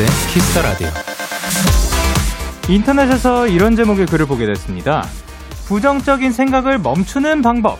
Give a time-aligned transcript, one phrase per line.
[0.00, 0.88] 데이식스의 Kiss the Radio.
[2.68, 5.04] 인터넷에서 이런 제목의 글을 보게 됐습니다.
[5.66, 7.78] 부정적인 생각을 멈추는 방법.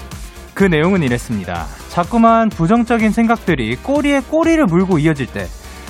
[0.52, 1.66] 그 내용은 이랬습니다.
[1.88, 5.46] 자꾸만 부정적인 생각들이 꼬리에 꼬리를 물고 이어질 때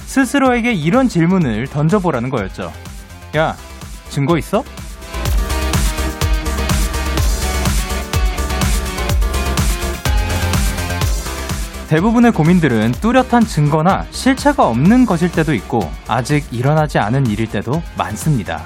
[0.07, 2.73] 스스로에게 이런 질문을 던져보라는 거였죠.
[3.37, 3.57] 야,
[4.10, 4.62] 증거 있어?
[11.91, 18.63] 대부분의 고민들은 뚜렷한 증거나 실체가 없는 것일 때도 있고 아직 일어나지 않은 일일 때도 많습니다.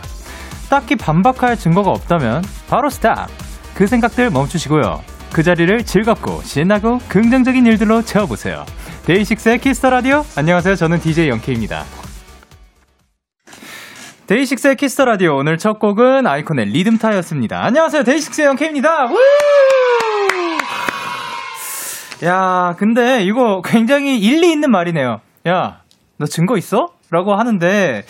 [0.68, 3.30] 딱히 반박할 증거가 없다면 바로 stop!
[3.74, 5.02] 그 생각들 멈추시고요.
[5.32, 8.66] 그 자리를 즐겁고 신나고 긍정적인 일들로 채워보세요.
[9.06, 10.22] 데이식스의 Kiss the Radio.
[10.36, 10.76] 안녕하세요.
[10.76, 11.84] 저는 DJ 영케이입니다.
[14.26, 17.64] 데이식스의 Kiss the Radio 오늘 첫 곡은 아이콘의 리듬 타였습니다.
[17.64, 18.04] 안녕하세요.
[18.04, 19.08] 데이식스의 영케이입니다.
[22.22, 22.26] 우!
[22.26, 25.20] 야, 근데 이거 굉장히 일리 있는 말이네요.
[25.48, 25.80] 야,
[26.18, 26.88] 너 증거 있어?
[27.10, 28.04] 라고 하는데,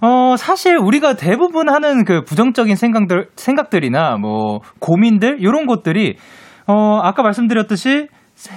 [0.00, 6.16] 어, 사실 우리가 대부분 하는 그 부정적인 생각들, 생각들이나 뭐 고민들, 이런 것들이,
[6.66, 8.08] 어, 아까 말씀드렸듯이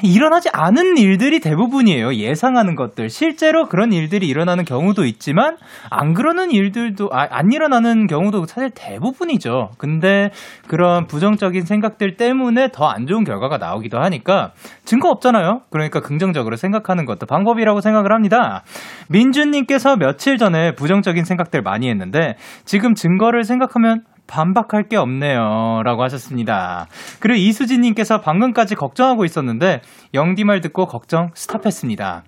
[0.04, 2.14] 일어나지 않은 일들이 대부분이에요.
[2.14, 3.10] 예상하는 것들.
[3.10, 5.58] 실제로 그런 일들이 일어나는 경우도 있지만,
[5.90, 9.72] 안 그러는 일들도, 아, 안 일어나는 경우도 사실 대부분이죠.
[9.78, 10.30] 근데
[10.68, 14.52] 그런 부정적인 생각들 때문에 더 안 좋은 결과가 나오기도 하니까
[14.84, 15.62] 증거 없잖아요.
[15.72, 18.64] 그러니까 긍정적으로 생각하는 것도 방법이라고 생각을 합니다.
[19.10, 25.82] 민준 님께서 며칠 전에 부정적인 생각들 많이 했는데, 지금 증거를 생각하면 반박할 게 없네요.
[25.84, 26.88] 라고 하셨습니다.
[27.20, 29.82] 그리고 이수진님께서 방금까지 걱정하고 있었는데,
[30.14, 32.24] 영디 말 듣고 걱정 스탑했습니다.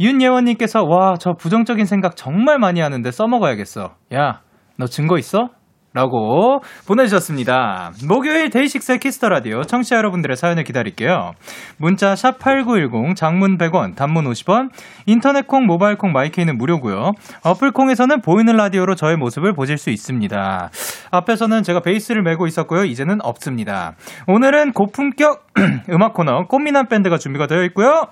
[0.00, 3.94] 윤예원님께서, 와, 저 부정적인 생각 정말 많이 하는데 써먹어야겠어.
[4.14, 4.40] 야,
[4.76, 5.50] 너 증거 있어?
[5.94, 7.92] 라고 보내주셨습니다.
[8.08, 11.30] 목요일 데이식스의 Kiss the Radio 청취자 여러분들의 사연을 기다릴게요.
[11.78, 14.70] 문자 샵 #8910 장문 100원, 단문 50원,
[15.06, 17.12] 인터넷 콩, 모바일 콩, my K는 무료고요.
[17.44, 20.70] 어플 콩에서는 보이는 라디오로 저의 모습을 보실 수 있습니다.
[21.12, 22.84] 앞에서는 제가 베이스를 메고 있었고요.
[22.84, 23.94] 이제는 없습니다.
[24.26, 25.46] 오늘은 고품격
[25.90, 28.08] 음악 코너 꽃미남 밴드가 준비가 되어 있고요.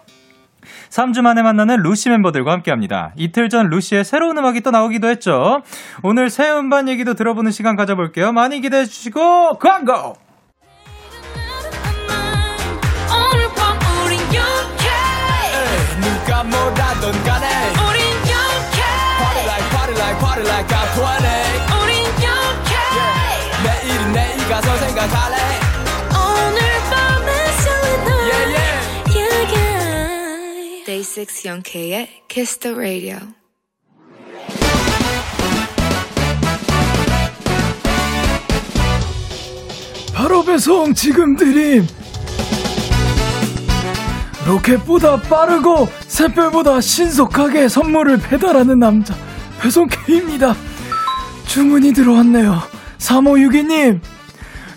[0.90, 3.12] 3주 만에 만나는 루시 멤버들과 함께 합니다.
[3.16, 5.62] 이틀 전 루시의 새로운 음악이 또 나오기도 했죠.
[6.02, 8.32] 오늘 새 음반 얘기도 들어보는 시간 가져볼게요.
[8.32, 10.14] 많이 기대해 주시고, 광고!
[16.00, 18.82] 누가 뭐라던 간에 우린 영케
[19.18, 22.72] Party like party like party like I'm 20 우린 영케
[23.64, 25.41] 내일은 내일 가서 생각할래
[31.12, 33.18] yeah Day 6 영케의 Kiss the Radio.
[40.14, 41.86] 바로 배송 지금 드림.
[44.46, 49.14] 로켓보다 빠르고 샛별보다 신속하게 선물을 배달하는 남자
[49.60, 50.54] 배송 K입니다.
[51.46, 52.58] 주문이 들어왔네요.
[52.98, 54.00] 3562님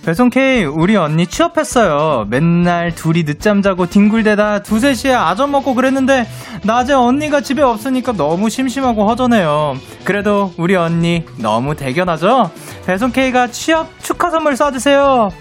[0.05, 2.27] 배송 K, 우리 언니 취업했어요.
[2.29, 6.27] 맨날 둘이 늦잠 자고 뒹굴대다 두세 시에 아점 먹고 그랬는데,
[6.61, 9.77] 낮에 언니가 집에 없으니까 너무 심심하고 허전해요.
[10.03, 12.51] 그래도 우리 언니 너무 대견하죠?
[12.85, 15.31] 배송 K가 취업 축하 선물 쏴주세요.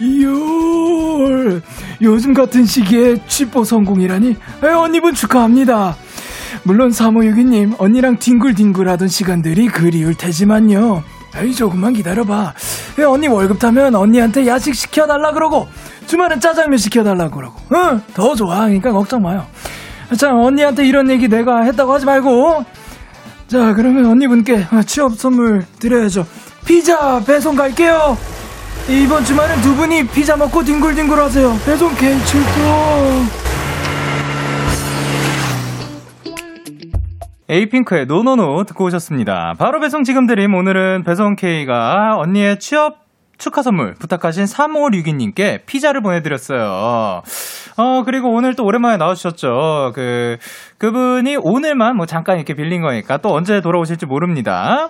[0.00, 1.62] 이열
[2.02, 4.30] 요즘 같은 시기에 취뽀 성공이라니
[4.64, 5.94] 에, 언니분 축하합니다
[6.64, 11.04] 물론 3562님 언니랑 뒹굴뒹굴 하던 시간들이 그리울 테지만요
[11.36, 12.54] 에이 조금만 기다려봐.
[12.98, 15.68] 에, 언니 월급 타면 언니한테 야식 시켜달라 그러고
[16.06, 17.60] 주말엔 짜장면 시켜달라 그러고.
[17.72, 18.60] 응 더 좋아.
[18.60, 19.46] 그러니까 걱정 마요.
[20.16, 22.64] 자 언니한테 이런 얘기 내가 했다고 하지 말고.
[23.48, 26.26] 자 그러면 언니분께 취업 선물 드려야죠.
[26.64, 28.16] 피자 배송 갈게요.
[28.88, 31.58] 이번 주말엔 두 분이 피자 먹고 뒹굴뒹굴 하세요.
[31.64, 33.43] 배송 출동.
[37.48, 39.54] 에이핑크의 NoNoNo 듣고 오셨습니다.
[39.58, 43.04] 바로 배송 지금 드림 오늘은 배송 K가 언니의 취업
[43.36, 47.22] 축하 선물 부탁하신 3562님께 피자를 보내드렸어요.
[47.76, 49.92] 어, 그리고 오늘 또 오랜만에 나와주셨죠.
[49.94, 50.38] 그,
[50.78, 54.88] 그분이 오늘만 뭐 잠깐 이렇게 빌린 거니까 또 언제 돌아오실지 모릅니다.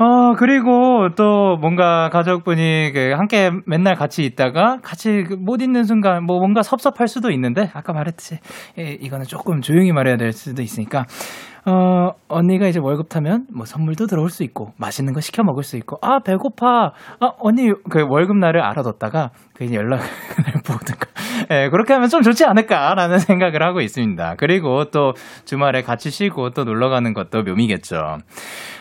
[0.00, 6.38] 어, 그리고 또 뭔가 가족분이 그 함께 맨날 같이 있다가 같이 그못 있는 순간 뭐
[6.38, 8.38] 뭔가 섭섭할 수도 있는데 아까 말했듯이
[8.78, 11.06] 예, 이거는 조금 조용히 말해야 될 수도 있으니까
[11.68, 15.76] 어, 언니가 이제 월급 타면 뭐 선물도 들어올 수 있고 맛있는 거 시켜 먹을 수
[15.76, 16.92] 있고 아, 배고파.
[17.20, 20.06] 아, 언니 그 월급 날을 알아뒀다가 그 연락을
[20.64, 21.08] 보든가
[21.50, 24.34] 예, 그렇게 하면 좀 좋지 않을까라는 생각을 하고 있습니다.
[24.38, 25.14] 그리고 또
[25.44, 28.18] 주말에 같이 쉬고 또 놀러 가는 것도 묘미겠죠.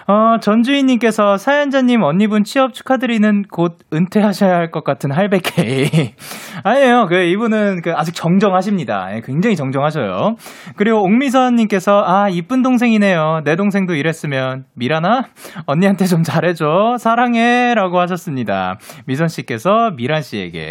[0.09, 6.13] 어, 전주인님께서 사연자님 언니분 취업 축하드리는 곧 은퇴하셔야 할 것 같은 할배케이.
[6.63, 7.07] 아니에요.
[7.07, 9.15] 그 이분은 그 아직 정정하십니다.
[9.15, 10.35] 예, 굉장히 정정하셔요.
[10.75, 13.41] 그리고 옥미선님께서 아 이쁜 동생이네요.
[13.45, 15.27] 내 동생도 이랬으면 미라나
[15.65, 16.97] 언니한테 좀 잘해줘.
[16.99, 18.77] 사랑해라고 하셨습니다.
[19.05, 20.66] 미선 씨께서 미란 씨에게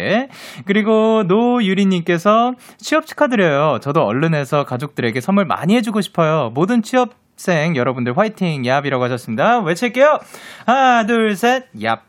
[0.65, 3.79] 그리고 노유리님께서 취업 축하드려요.
[3.81, 6.51] 저도 얼른 해서 가족들에게 선물 많이 해주고 싶어요.
[6.53, 9.59] 모든 취업 생 여러분들 화이팅 얍이라고 하셨습니다.
[9.59, 10.19] 외칠게요.
[10.65, 11.99] 하나 둘 셋 얍.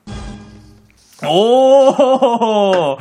[1.28, 2.96] 오!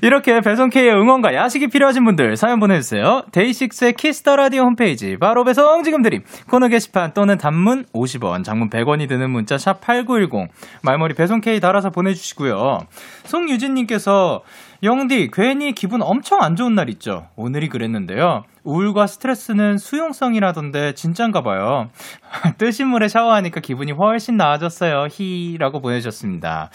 [0.00, 3.24] 이렇게 배송K의 응원과 야식이 필요하신 분들 사연 보내주세요.
[3.32, 8.70] 데이식스의 Kiss the Radio 홈페이지 바로 배송 지금 드림 코너 게시판 또는 단문 50원, 장문
[8.70, 10.48] 100원이 드는 문자 샵 #8910
[10.82, 12.80] 말머리 배송K 달아서 보내주시고요.
[13.24, 14.42] 송유진님께서
[14.84, 17.28] 영디 괜히 기분 엄청 안 좋은 날 있죠.
[17.36, 18.42] 오늘이 그랬는데요.
[18.64, 21.88] 우울과 스트레스는 수용성이라던데 진짠가 봐요.
[22.58, 25.06] 뜨신 물에 샤워하니까 기분이 훨씬 나아졌어요.
[25.08, 26.70] 히라고 보내주셨습니다.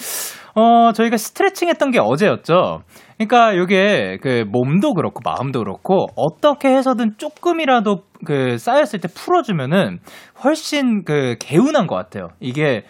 [0.56, 2.83] 어, 저희가 스트레칭 했던 게 어제였죠.
[3.18, 10.00] 그러니까 이게 그 몸도 그렇고 마음도 그렇고 어떻게 해서든 조금이라도 그 쌓였을 때 풀어주면은
[10.45, 12.30] 훨씬 그 개운한 것 같아요.
[12.39, 12.83] 이게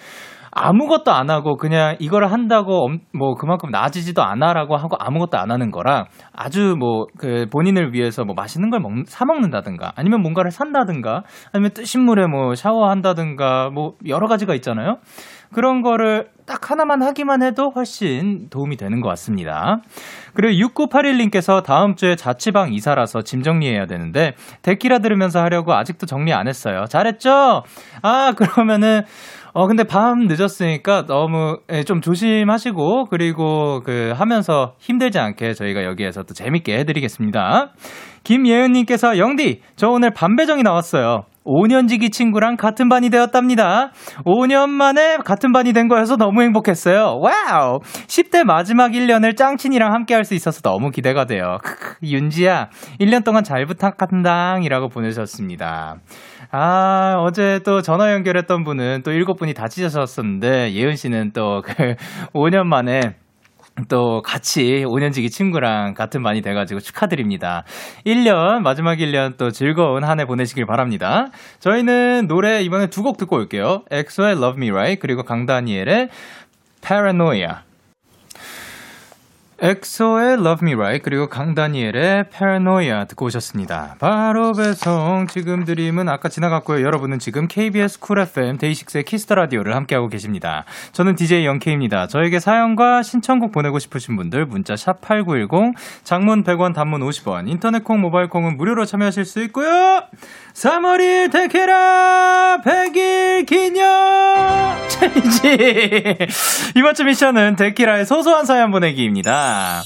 [0.58, 6.06] 아무것도 안 하고 그냥 이걸 한다고 뭐 그만큼 나아지지도 않아라고 하고 아무것도 안 하는 거랑
[6.34, 11.72] 아주 뭐 그 본인을 위해서 뭐 맛있는 걸 먹, 사 먹는다든가 아니면 뭔가를 산다든가 아니면
[11.74, 14.98] 뜨신 물에 뭐 샤워한다든가 뭐 여러 가지가 있잖아요.
[15.54, 19.78] 그런 거를 딱 하나만 하기만 해도 훨씬 도움이 되는 것 같습니다.
[20.34, 26.48] 그리고 6981님께서 다음 주에 자취방 이사라서 짐 정리해야 되는데 데키라 들으면서 하려고 아직도 정리 안
[26.48, 26.86] 했어요.
[26.90, 27.64] 잘했죠?
[28.02, 29.04] 아, 그러면은
[29.58, 36.22] 어, 근데 밤 늦었으니까 너무 예, 좀 조심하시고, 그리고 그 하면서 힘들지 않게 저희가 여기에서
[36.22, 37.72] 또 재밌게 해드리겠습니다.
[38.24, 41.24] 김예은님께서 영디, 저 오늘 반배정이 나왔어요.
[41.44, 43.92] 5년지기 친구랑 같은 반이 되었답니다.
[44.26, 47.20] 5년 만에 같은 반이 된 거여서 너무 행복했어요.
[47.22, 47.80] Wow!
[48.08, 51.58] 10대 마지막 1년을 짱친이랑 함께 할 수 있어서 너무 기대가 돼요.
[52.04, 52.68] 윤지야,
[53.00, 54.60] 1년 동안 잘 부탁한다.
[54.62, 55.96] 이라고 보내셨습니다.
[56.52, 61.74] 아, 어제 또 전화 연결했던 분은 또 7분이 다치셨었는데, 예은 씨는 또 그
[62.34, 63.02] 5년 만에
[63.90, 67.64] 또 같이 5년지기 친구랑 같은 반이 돼가지고 축하드립니다.
[68.06, 71.28] 1년, 마지막 1년 또 즐거운 한 해 보내시길 바랍니다.
[71.60, 73.84] 저희는 노래 이번에 두 곡 듣고 올게요.
[73.92, 76.10] 엑소의 Love Me Right, 그리고 강다니엘의
[76.82, 77.67] Paranoia.
[79.60, 83.96] 엑소의 Love Me Right 그리고 강다니엘의 Paranoia 듣고 오셨습니다.
[84.00, 86.86] 바로 배송 지금 드림은 아까 지나갔고요.
[86.86, 90.66] 여러분은 지금 KBS Cool FM 데이식스의 Kiss the Radio를 함께하고 계십니다.
[90.92, 92.08] 저는 DJ 영케이입니다.
[92.08, 98.00] 저에게 사연과 신청곡 보내고 싶으신 분들 문자 샵 #8910 장문 100원, 단문 50원, 인터넷 콩,
[98.00, 100.04] 모바일 콩은 무료로 참여하실 수 있고요.
[100.54, 104.17] 3월 1일 데키라 100일 기념
[105.14, 106.28] challenge
[106.76, 109.84] 이번 주 미션은 데키라의 소소한 사연 보내기입니다.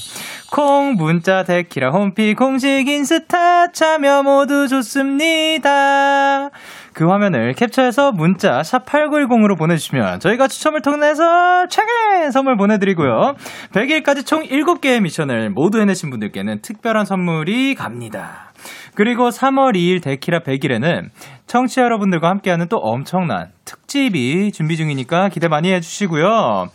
[0.52, 6.50] 콩 문자 데키라 홈피 공식 인스타 참여 모두 좋습니다.
[6.92, 13.34] 그 화면을 캡처해서 문자 샵8910으로 보내주시면 저희가 추첨을 통해서 최대 선물 보내드리고요.
[13.72, 18.52] 100일까지 총 7개의 미션을 모두 해내신 분들께는 특별한 선물이 갑니다.
[18.94, 21.08] 그리고 3월 2일 데키라 100일에는
[21.46, 26.68] 청취자 여러분들과 함께하는 또 엄청난 특집이 준비 중이니까 기대 많이 해주시고요.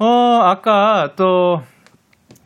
[0.00, 1.62] 어, 아까 또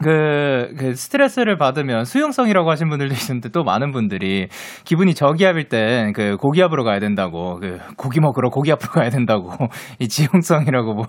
[0.02, 4.48] 그, 그, 스트레스를 받으면 수용성이라고 하신 분들도 있는데 또 많은 분들이
[4.84, 9.50] 기분이 저기압일 땐 그 고기압으로 가야 된다고, 그 고기 먹으러 고기압으로 가야 된다고,
[9.98, 11.06] 이 지용성이라고 뭐.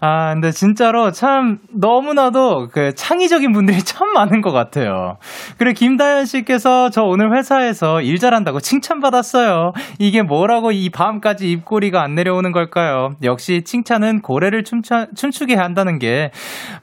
[0.00, 5.16] 아, 근데 진짜로 참 너무나도 그 창의적인 분들이 참 많은 것 같아요.
[5.58, 9.72] 그리고 김다현 씨께서 저 오늘 회사에서 일 잘한다고 칭찬받았어요.
[9.98, 13.10] 이게 뭐라고 이 밤까지 입꼬리가 안 내려오는 걸까요?
[13.22, 16.30] 역시 칭찬은 고래를 춤추, 춤추게 한다는 게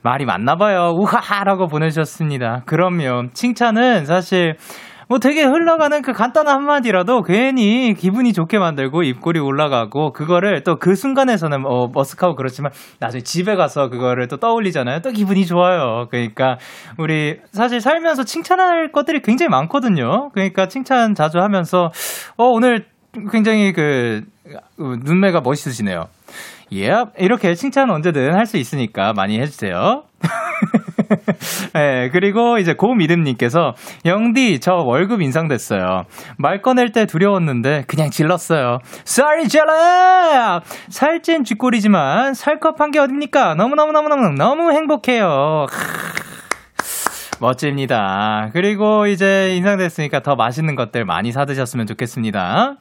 [0.02, 0.94] 말이 맞나 봐요.
[0.96, 1.20] 우하!
[1.44, 2.64] 라고 보내주셨습니다.
[2.66, 3.30] 그럼요.
[3.34, 4.56] 칭찬은 사실
[5.08, 10.96] 뭐 되게 흘러가는 그 간단한 한마디라도 괜히 기분이 좋게 만들고 입꼬리 올라가고 그거를 또 그
[10.96, 15.00] 순간에서는 어, 머쓱하고 그렇지만 나중에 집에 가서 그거를 또 떠올리잖아요.
[15.02, 16.08] 또 기분이 좋아요.
[16.10, 16.58] 그러니까
[16.98, 20.30] 우리 사실 살면서 칭찬할 것들이 굉장히 많거든요.
[20.30, 21.90] 그러니까 칭찬 자주 하면서
[22.38, 22.86] 어, 오늘
[23.32, 24.22] 굉장히 그
[24.78, 26.06] 눈매가 멋있으시네요.
[26.74, 27.12] 예, yep.
[27.18, 30.04] 이렇게 칭찬 언제든 할 수 있으니까 많이 해주세요.
[31.74, 33.76] 네, 그리고 이제 고미름님께서
[34.06, 36.06] 영디 저 월급 인상됐어요.
[36.38, 38.80] 말 꺼낼 때 두려웠는데 그냥 질렀어요.
[39.06, 40.62] Sorry, jelly!
[40.90, 43.56] 살찐 쥐꼬리지만 살컵한 게 어딥니까?
[43.56, 45.68] 너무 너무 너무 너무 너무 행복해요.
[47.42, 48.50] 멋집니다.
[48.54, 52.76] 그리고 이제 인상됐으니까 더 맛있는 것들 많이 사드셨으면 좋겠습니다.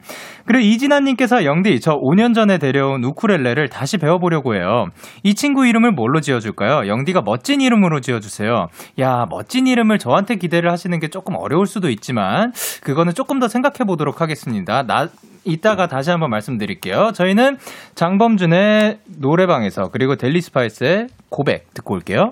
[0.45, 4.85] 그리고 이진아님께서 영디, 저 5년 전에 데려온 우쿨렐레를 다시 배워보려고 해요.
[5.23, 6.87] 이 친구 이름을 뭘로 지어줄까요?
[6.87, 8.67] 영디가 멋진 이름으로 지어주세요.
[8.99, 12.51] 야, 멋진 이름을 저한테 기대를 하시는 게 조금 어려울 수도 있지만,
[12.83, 14.83] 그거는 조금 더 생각해 보도록 하겠습니다.
[14.83, 15.07] 나,
[15.43, 17.13] 이따가 다시 한번 말씀드릴게요.
[17.15, 17.57] 저희는
[17.95, 22.31] 장범준의 노래방에서 그리고 델리 스파이스의 고백 듣고 올게요.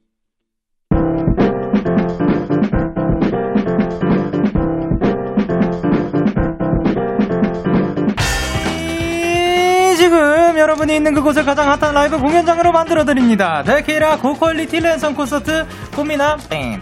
[10.61, 13.63] 여러분이 있는 그곳을 가장 핫한 라이브 공연장으로 만들어드립니다.
[13.63, 15.65] 데케이라 고퀄리티 랜선 콘서트
[15.95, 16.81] 꽃미남 밴.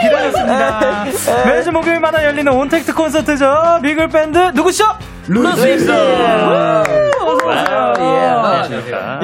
[0.00, 1.04] 기다렸습니다.
[1.46, 3.80] 매주 목요일마다 열리는 온택트 콘서트죠.
[3.82, 4.84] 비글 밴드 누구시죠?
[5.28, 5.90] 루시스.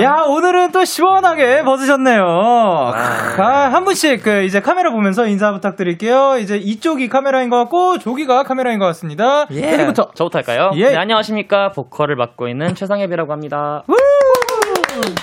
[0.01, 2.23] 야 오늘은 또 시원하게 벗으셨네요.
[2.25, 6.37] 아, 한 분씩 그 이제 카메라 보면서 인사 부탁드릴게요.
[6.39, 9.47] 이제 이쪽이 카메라인 것 같고 조기가 카메라인 것 같습니다.
[9.47, 10.11] 테리부터.
[10.15, 10.71] 저부터 할까요?
[10.75, 10.91] 예.
[10.91, 11.71] 네, 안녕하십니까.
[11.71, 13.83] 보컬을 맡고 있는 최상엽이라고 합니다.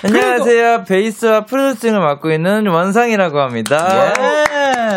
[0.04, 0.84] 안녕하세요.
[0.84, 4.14] 베이스와 프로듀싱을 맡고 있는 원상이라고 합니다.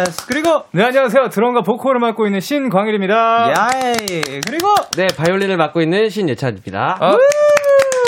[0.07, 0.27] Yes.
[0.27, 1.29] 그리고 네, 안녕하세요.
[1.29, 3.53] 드럼과 보컬을 맡고 있는 신광일입니다.
[3.57, 6.99] 야이 그리고 네, 바이올린을 맡고 있는 신예찬입니다.
[7.01, 7.19] 어,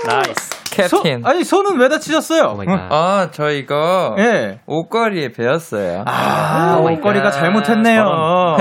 [0.06, 0.65] nice.
[0.88, 1.26] 손 captain.
[1.26, 2.56] 아니 손은 왜 다치셨어요?
[2.56, 2.88] God.
[2.90, 4.60] 아, 저 이거 예.
[4.66, 6.04] 옷걸이에 베였어요.
[6.06, 7.30] 아, oh my 옷걸이가 God.
[7.32, 8.04] 잘못했네요.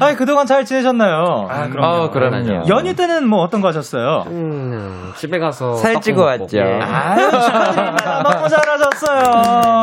[0.00, 1.48] 아니, 그동안 잘 지내셨나요?
[1.50, 2.10] 아, 그럼요.
[2.10, 2.68] 그럼요.
[2.68, 4.24] 연휴 때는 뭐 어떤 거 하셨어요?
[4.28, 6.22] 음, 집에 가서 살찌고.
[6.22, 6.56] 왔죠.
[6.58, 6.62] 예.
[6.80, 8.22] 아유, 축하드립니다.
[8.24, 9.82] 너무 잘하셨어요.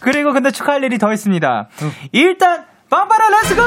[0.00, 1.68] 그리고 근데 축하할 일이 더 있습니다.
[2.12, 3.62] 일단, 빵빠라 let's go!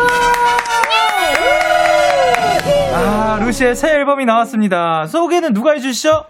[2.93, 5.05] 아, 루시의 새 앨범이 나왔습니다.
[5.07, 6.23] 소개는 누가 해주시죠?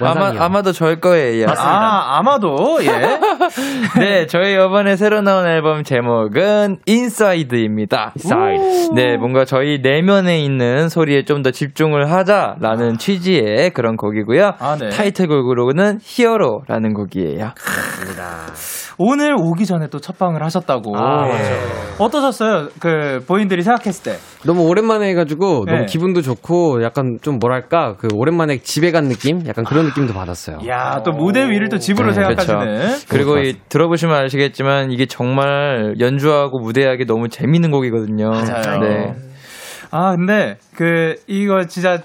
[0.00, 0.32] 아마.
[0.44, 1.46] 아마도 저일 거예요.
[1.56, 2.88] 아, 아마도, 예.
[3.98, 8.12] 네, 저희 이번에 새로 나온 앨범 제목은 Inside입니다.
[8.16, 8.90] Inside.
[8.94, 14.54] 네, 뭔가 저희 내면에 있는 소리에 좀 더 집중을 하자라는 취지의 그런 곡이고요.
[14.58, 14.88] 아, 네.
[14.88, 17.52] 타이틀곡으로는 Hero라는 곡이에요.
[18.98, 20.96] 오늘 오기 전에 또 첫방을 하셨다고.
[20.96, 21.56] 아, 맞아요.
[21.98, 22.68] 어떠셨어요?
[22.80, 24.18] 그, 본인들이 생각했을 때.
[24.44, 25.72] 너무 오랜만에 해가지고 네.
[25.72, 29.46] 너무 기분도 좋고 약간 좀 뭐랄까 그 오랜만에 집에 간 느낌?
[29.46, 30.58] 약간 그런 느낌도 받았어요.
[30.68, 32.94] 야, 또 무대 위를 또 집으로 네, 생각하시는.
[33.08, 38.30] 그리고 이, 들어보시면 아시겠지만 이게 정말 연주하고 무대하기 너무 재밌는 곡이거든요.
[38.30, 38.80] 맞아요.
[38.80, 39.14] 네.
[39.90, 41.98] 아, 근데 그 이거 진짜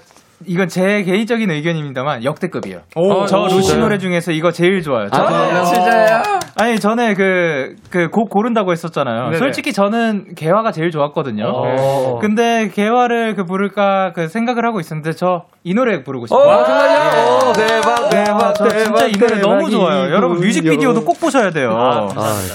[0.46, 2.80] 이건 제 개인적인 의견입니다만 역대급이에요.
[2.96, 3.78] 오, 저 오, 루시?
[3.78, 5.08] 노래 중에서 이거 제일 좋아요.
[5.10, 6.22] 아, 저는 진짜요?
[6.56, 9.24] 아니 전에 그 그 곡 고른다고 했었잖아요.
[9.26, 9.38] 네네.
[9.38, 11.44] 솔직히 저는 개화가 제일 좋았거든요.
[11.46, 12.18] 어.
[12.20, 16.60] 근데 개화를 그 부를까 그 생각을 하고 있었는데 저 이 노래 부르고 싶어요.
[16.60, 17.48] 오, 정말요?
[17.48, 18.98] 오, 대박, 대박, 와, 저 대박.
[18.98, 20.12] 진짜 이 노래 너무 좋아요.
[20.12, 21.70] 여러분 뮤직비디오도 꼭 보셔야 돼요.
[21.74, 22.08] 아,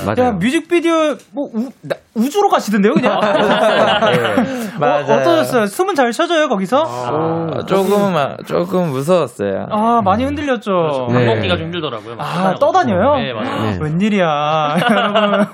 [0.06, 0.28] 맞아요.
[0.28, 3.20] 야 뮤직비디오 뭐 우, 나- 우주로 가시던데요 그냥.
[4.80, 4.80] 맞아요.
[4.80, 5.66] 어, 어떠셨어요?
[5.66, 6.84] 숨은 잘 쉬어져요 거기서?
[6.86, 9.66] 아, 조금, 아, 조금 무서웠어요.
[9.72, 11.08] 아 많이 흔들렸죠.
[11.12, 11.26] 네.
[11.26, 12.16] 먹기가 좀 힘들더라고요.
[12.16, 12.56] 막 아.
[12.60, 13.16] 떠다녀요?
[13.18, 13.72] 네, 맞아요.
[13.72, 13.78] 네.
[13.82, 15.48] 웬일이야 여러분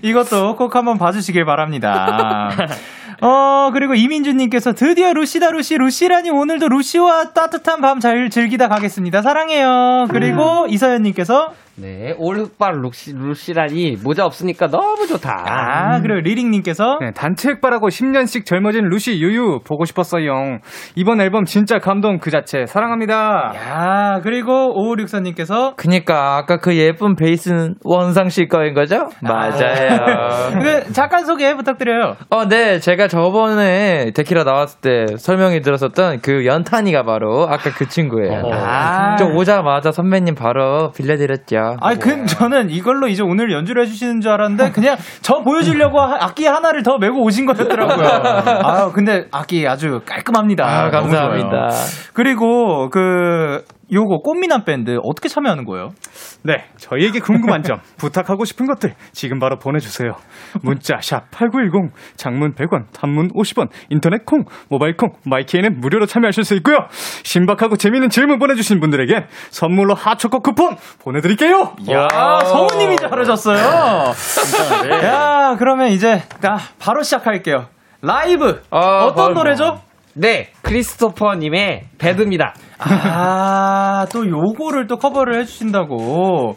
[0.00, 2.48] 이것도 꼭 한번 봐주시길 바랍니다.
[3.24, 9.22] 어 그리고 이민주님께서 드디어 루시다 루시 루시라니 오늘도 루시와 따뜻한 밤 잘 즐기다 가겠습니다.
[9.22, 10.08] 사랑해요.
[10.10, 15.44] 그리고 이서연님께서 네, 올흑발 루시, 루시라니 모자 없으니까 너무 좋다.
[15.46, 20.58] 아 그리고 리링님께서 네, 단체획발하고 10년씩 젊어진 루시 유유 보고 싶었어요.
[20.96, 23.52] 이번 앨범 진짜 감동 그 자체 사랑합니다.
[23.56, 29.08] 야 그리고 5564님께서 그니까, 아까 그 예쁜 베이스는 원상 씨 거인 거죠?
[29.22, 30.50] 맞아요.
[30.60, 32.16] 그 잠깐 소개 부탁드려요.
[32.30, 32.78] 어, 네.
[32.78, 38.42] 제가 저번에 데키라 나왔을 때 설명해 들었었던 그 연탄이가 바로 아까 그 친구예요.
[38.52, 39.16] 아.
[39.16, 41.71] 저 오자마자 선배님 바로 빌려드렸죠.
[41.80, 46.46] 아니, 그, 저는 이걸로 이제 오늘 연주를 해주시는 줄 알았는데, 그냥 저 보여주려고 하- 악기
[46.46, 48.06] 하나를 더 메고 오신 거였더라고요.
[48.64, 50.64] 아 근데 악기 아주 깔끔합니다.
[50.66, 51.70] 아, 감사합니다.
[52.12, 55.90] 그리고 그, 요거 꽃미남 밴드 어떻게 참여하는 거예요?
[56.44, 60.12] 네, 저희에게 궁금한 점, 부탁하고 싶은 것들 지금 바로 보내주세요.
[60.62, 66.54] 문자 샵 #8910, 장문 100원, 단문 50원, 인터넷 콩, 모바일 콩, 마이키에는 무료로 참여하실 수
[66.56, 66.76] 있고요.
[67.22, 71.74] 신박하고 재미있는 질문 보내주신 분들에겐 선물로 핫초코 쿠폰 보내드릴게요.
[71.90, 72.08] 야,
[72.44, 74.12] 성우님이 잘하셨어요.
[75.04, 77.66] 야, 그러면 이제 나 바로 시작할게요.
[78.00, 79.80] 라이브 아, 어떤 바로 노래죠?
[80.14, 82.54] 네, 크리스토퍼님의 Bad입니다.
[82.78, 86.56] 아, 또 요거를 또 커버를 해주신다고.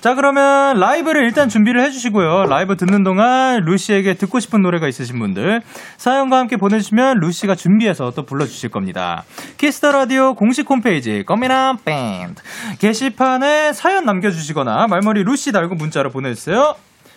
[0.00, 2.44] 자, 그러면 라이브를 일단 준비를 해주시고요.
[2.44, 5.60] 라이브 듣는 동안 루시에게 듣고 싶은 노래가 있으신 분들
[5.96, 9.24] 사연과 함께 보내주시면 루시가 준비해서 또 불러주실 겁니다.
[9.56, 12.40] 키스 더 라디오 공식 홈페이지 꺼미남 밴드
[12.78, 16.74] 게시판에 사연 남겨주시거나 말머리 루시 달고 문자로 보내주세요.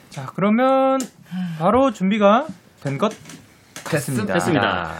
[0.09, 0.97] 자, 그러면
[1.59, 2.47] 바로 준비가
[2.81, 3.13] 된것
[3.83, 4.33] 됐습니다.
[4.33, 4.91] 됐습니다.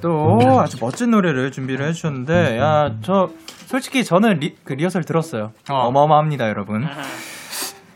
[0.00, 3.30] 또 아주 멋진 노래를 준비를 해주셨는데 야 저
[3.66, 5.52] 솔직히 저는 리, 그 리허설 들었어요.
[5.68, 5.90] 어.
[5.90, 6.84] 마어마합니다 여러분.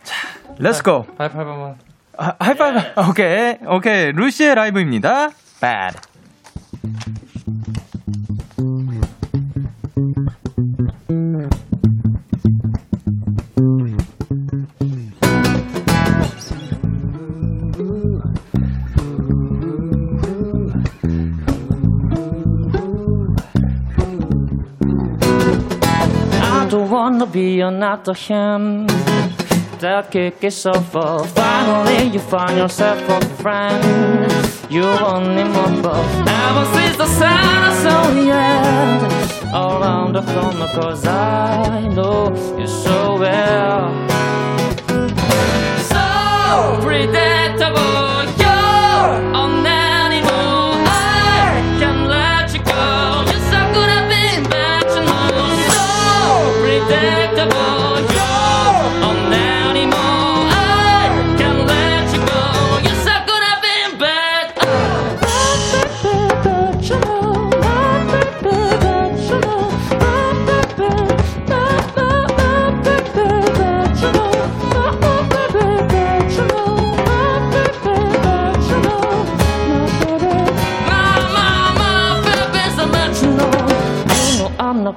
[0.02, 0.16] 자
[0.59, 1.76] let's go 발팔발만.
[2.18, 3.00] 아, 하이파이브.
[3.08, 3.56] 오케이.
[3.66, 4.12] 오케이.
[4.12, 5.30] 루시의 라이브입니다.
[5.61, 5.96] Bad
[27.32, 28.86] be another him
[29.78, 31.24] that kick is over.
[31.28, 34.30] Finally, you find yourself a friend.
[34.70, 36.28] You want him above.
[36.28, 39.02] Ever since the sun is on the end,
[39.54, 43.90] around the corner, cause I know you so well.
[45.90, 46.04] So
[46.84, 48.01] predictable,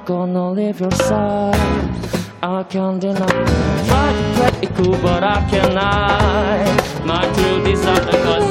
[0.06, 1.85] gonna leave your side.
[2.48, 3.26] I can't deny.
[3.26, 7.04] Try to play it cool, but I cannot.
[7.04, 8.45] My true desire, cause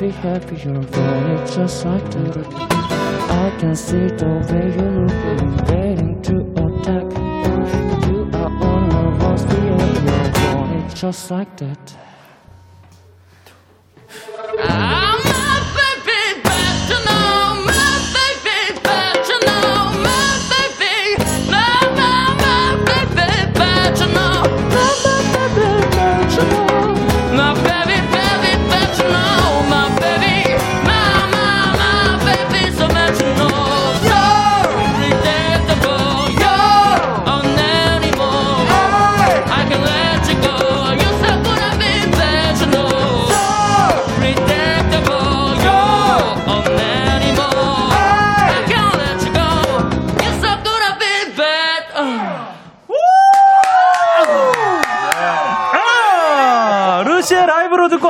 [0.00, 2.36] worst behavior, you're running just like that.
[3.30, 6.34] I can see the way you look me, waiting to
[6.64, 7.06] attack.
[8.08, 12.07] You are on worst behavior, you're running just like that.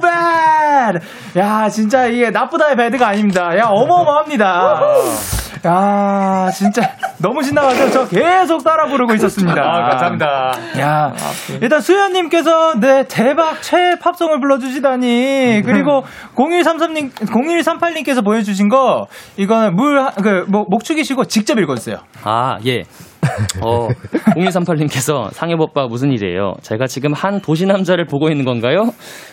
[0.00, 1.04] bad.
[1.36, 3.56] 야, 진짜 이게 나쁘다의 배드가 아닙니다.
[3.58, 4.80] 야, 어마어마합니다.
[5.66, 9.62] 야, 진짜 너무 신나가지고 저 계속 따라 부르고 있었습니다.
[9.62, 10.52] 아, 감사합니다.
[10.78, 11.12] 야,
[11.60, 16.04] 일단 수현님께서 네 대박 최애 팝송을 불러주시다니 그리고
[16.36, 21.96] 0133님 0138님께서 보내주신 거 이거는 물그 목축이시고 직접 읽어주세요.
[22.24, 22.84] 아, 예.
[23.62, 23.88] 어,
[24.36, 26.54] 0138님께서 상엽 오빠 무슨 일이에요?
[26.62, 28.90] 제가 지금 한 도시 남자를 보고 있는 건가요?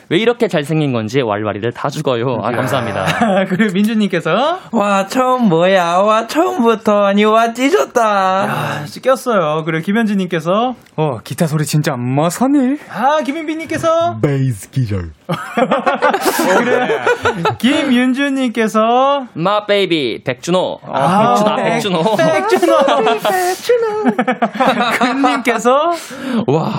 [0.09, 2.37] 왜 이렇게 잘생긴 건지 왈왈이들 다 죽어요.
[2.43, 3.45] 아, 감사합니다.
[3.49, 5.97] 그리고 민주님께서 와, 처음 뭐야.
[5.99, 8.01] 와, 처음부터 아니, 와, 찢었다.
[8.43, 9.63] 아, 꼈어요.
[9.65, 12.77] 그리고 김현진님께서 어, 기타 소리 진짜 마사네.
[12.89, 15.11] 아 김인빈님께서 베이스 기절.
[16.59, 16.99] 그래
[17.57, 20.79] 김윤주님께서 my baby 백준호.
[20.85, 22.77] 아, 백준호, 백- 백준호.
[22.77, 23.80] 백준호
[24.99, 25.71] 근님께서
[26.47, 26.69] 와,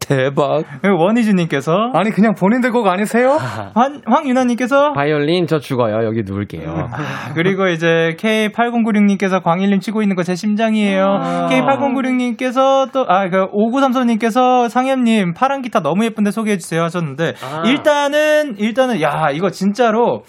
[0.00, 0.64] 대박.
[0.82, 3.38] 원희주님께서 아니, 그냥 본인들 곡 아니세요?
[3.74, 6.04] 환, 황윤아님께서 바이올린 저 죽어요.
[6.06, 6.88] 여기 누울게요.
[7.34, 11.18] 그리고 이제 K8096님께서 광일님 치고 있는 거 제 심장이에요.
[11.50, 17.34] K8096님께서 또, 아, 그, 5933님께서 상현님 파란 기타 너무 예쁜데 소개해 주세요 하셨는데,
[17.66, 20.22] 일단은, 일단은, 야, 이거 진짜로,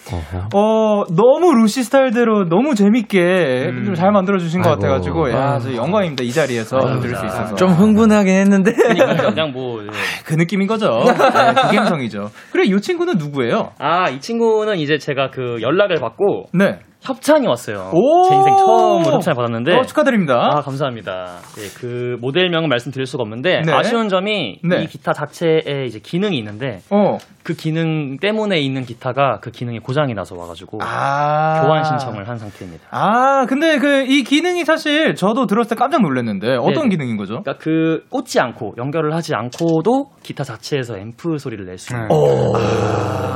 [0.55, 4.81] 어, 너무 루시 스타일대로 너무 재밌게 좀잘 만들어 주신 것 아이고.
[4.81, 6.22] 같아가지고, 야, 저 영광입니다.
[6.23, 7.55] 이 자리에서 들을 수 있어서.
[7.55, 8.71] 좀 흥분하긴 했는데.
[8.73, 9.83] 그러니까 그냥 뭐.
[9.83, 9.87] 예.
[10.25, 11.01] 그 느낌인 거죠.
[11.05, 12.31] 네, 그 감성이죠.
[12.51, 13.71] 그래, 이 친구는 누구예요?
[13.79, 16.79] 아, 이 친구는 이제 제가 그 연락을 받고 네.
[17.01, 17.91] 협찬이 왔어요.
[17.93, 18.29] 오!
[18.29, 19.75] 제 인생 처음으로 협찬을 받았는데.
[19.75, 20.35] 어, 축하드립니다.
[20.53, 21.39] 아, 감사합니다.
[21.59, 23.73] 예, 그 모델명은 말씀드릴 수가 없는데 네.
[23.73, 24.83] 아쉬운 점이 네.
[24.83, 27.17] 이 기타 자체에 이제 기능이 있는데 어.
[27.43, 31.61] 그 기능 때문에 있는 기타가 그 기능이 고장이 나서 와가지고 아.
[31.65, 32.87] 교환 신청을 한 상태입니다.
[32.91, 36.89] 아, 근데 그 이 기능이 사실 저도 들었을 때 깜짝 놀랐는데 어떤 네.
[36.89, 37.41] 기능인 거죠?
[37.41, 42.07] 그러니까 그 꽂지 않고 연결을 하지 않고도 기타 자체에서 앰프 소리를 낼수 있는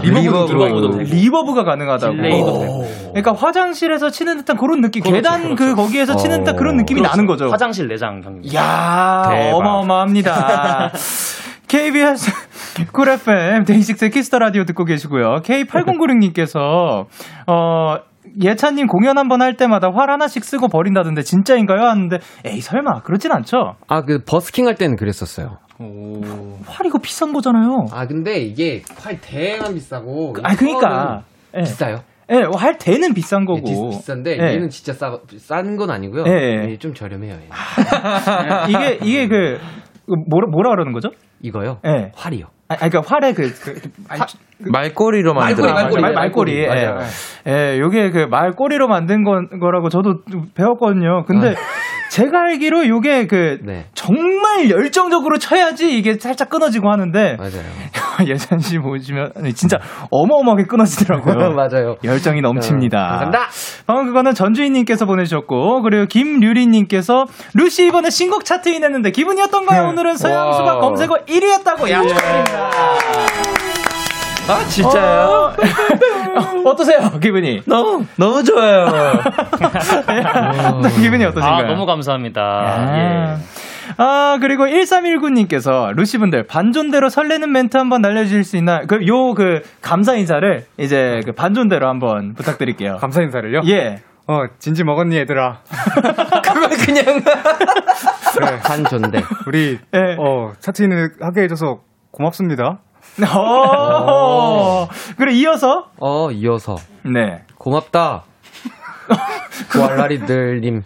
[0.04, 0.54] 리버브.
[0.54, 2.16] 리버브도 되고 Reverb 가 가능하다고.
[2.22, 5.76] 되고 그러니까 화장실에서 치는 듯한 그런 느낌, 그렇죠, 계단 그 그렇죠.
[5.76, 7.12] 거기에서 치는 듯한 그런 느낌이 그렇죠.
[7.16, 7.50] 나는 거죠.
[7.50, 8.22] 화장실 내장.
[8.44, 9.56] 이야, 대박.
[9.58, 10.92] 어마어마합니다.
[11.68, 12.32] KBS
[12.94, 15.42] 쿨 FM 데이식스 키스 더 라디오 듣고 계시고요.
[15.44, 17.06] K8096님께서
[17.48, 17.96] 어
[18.42, 21.82] 예찬님 공연 한 번 할 때마다 활 하나씩 쓰고 버린다던데 진짜인가요?
[21.88, 23.76] 하는데 에이 설마 그렇진 않죠.
[23.88, 25.58] 아, 그 버스킹 할 때는 그랬었어요.
[25.80, 27.86] 활 이거 비싼 거잖아요.
[27.92, 30.36] 아, 근데 이게 활 대만 비싸고.
[30.44, 31.22] 아 그러니까
[31.56, 31.62] 예.
[31.62, 31.98] 비싸요.
[32.32, 33.62] 예, 활 대는 비싼 예, 거고.
[33.64, 34.54] 비, 비싼데 예.
[34.56, 36.24] 얘는 진짜 싸, 싼 건 아니고요.
[36.28, 36.72] 예, 예.
[36.72, 37.36] 예, 좀 저렴해요.
[38.70, 39.58] 이게 이게 그
[40.30, 41.10] 뭐라 뭐라 그러는 거죠?
[41.42, 41.80] 이거요?
[41.86, 42.12] 예.
[42.16, 42.46] 활이요.
[42.70, 44.22] 아, 아니, 그러니까 활의 그, 그, 그 아니,
[44.60, 45.74] 말꼬리로 만들어.
[45.74, 46.58] 말꼬리, 말, 말꼬리.
[46.58, 46.68] 예.
[46.68, 47.00] 맞아요.
[47.48, 51.24] 예, 요게 그 말꼬리로 만든 건, 거라고 저도 좀 배웠거든요.
[51.26, 51.56] 근데
[52.12, 53.86] 제가 알기로 요게 그 네.
[53.94, 57.64] 정말 열정적으로 쳐야지 이게 살짝 끊어지고 하는데 맞아요.
[58.26, 59.78] 예찬 씨 보시면 진짜
[60.12, 61.52] 어마어마하게 끊어지더라고요.
[61.56, 61.96] 맞아요.
[62.04, 62.98] 열정이 넘칩니다.
[62.98, 63.40] 감사합니다.
[63.86, 69.88] 방금 그거는 전주인님께서 보내주셨고 그리고 김류리님께서 루시 이번에 신곡 차트인 했는데 기분이 어떤가요?
[69.90, 70.80] 오늘은 서양수가.
[70.80, 72.70] 검색어 1위 했다고 야 축하드립니다.
[74.50, 75.28] 아, 진짜요?
[75.28, 75.54] 어,
[76.72, 77.62] 어떠세요 기분이?
[77.66, 78.86] 너무, 너무 좋아요.
[81.02, 81.66] 기분이 어떠신가요?
[81.66, 82.42] 아 너무 감사합니다.
[82.42, 82.98] 아.
[82.98, 83.38] 예.
[83.98, 88.82] 아, 그리고 1319님께서 루시분들 반존대로 설레는 멘트 한번 날려주실 수 있나?
[88.86, 92.98] 그, 요, 그, 감사 인사를 이제 그 반존대로 한번 부탁드릴게요.
[92.98, 93.62] 감사 인사를요?
[93.68, 94.02] 예.
[94.28, 95.62] 어, 진지 먹었니, 얘들아?
[96.44, 97.06] 그걸 그냥.
[98.34, 98.60] 그래.
[98.62, 99.24] 한존대.
[99.48, 100.16] 우리, 예.
[100.20, 101.80] 어, 차트인을 하게 해줘서
[102.12, 102.80] 고맙습니다.
[103.36, 105.90] 어, 그래, 이어서.
[105.98, 106.76] 어, 이어서.
[107.04, 107.44] 네.
[107.58, 108.24] 고맙다.
[109.72, 110.82] 구알라리들님.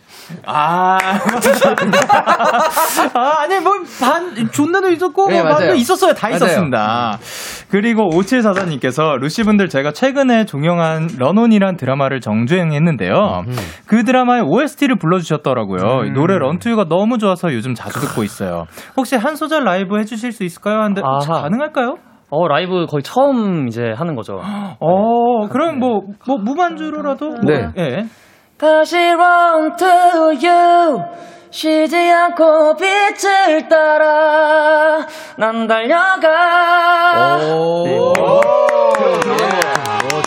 [0.45, 0.97] 아,
[3.13, 5.73] 아, 아니, 뭐, 반, 존나도 있었고, 네, 뭐 반도.
[5.75, 6.13] 있었어요.
[6.13, 6.36] 다 맞아요.
[6.36, 7.17] 있었습니다.
[7.69, 13.43] 그리고 5744님께서, 루시분들 제가 최근에 종영한 런온이란 드라마를 정주행했는데요.
[13.86, 16.13] 그 드라마의 OST를 불러주셨더라고요.
[16.13, 18.65] 노래 런투유가 너무 좋아서 요즘 자주 듣고 있어요.
[18.95, 20.79] 혹시 한 소절 라이브 해주실 수 있을까요?
[20.79, 21.41] 하는데, 혹시 아하.
[21.41, 21.97] 가능할까요?
[22.32, 24.39] 어 라이브 거의 처음 이제 하는 거죠.
[24.80, 27.41] 어, 그럼 뭐, 뭐, 무반주로라도?
[27.46, 27.67] 네.
[27.78, 28.06] 예.
[28.58, 29.88] 다시 run to
[30.41, 31.04] you
[31.50, 35.00] 쉬지 않고 빛을 따라
[35.38, 38.13] 난 달려가 오.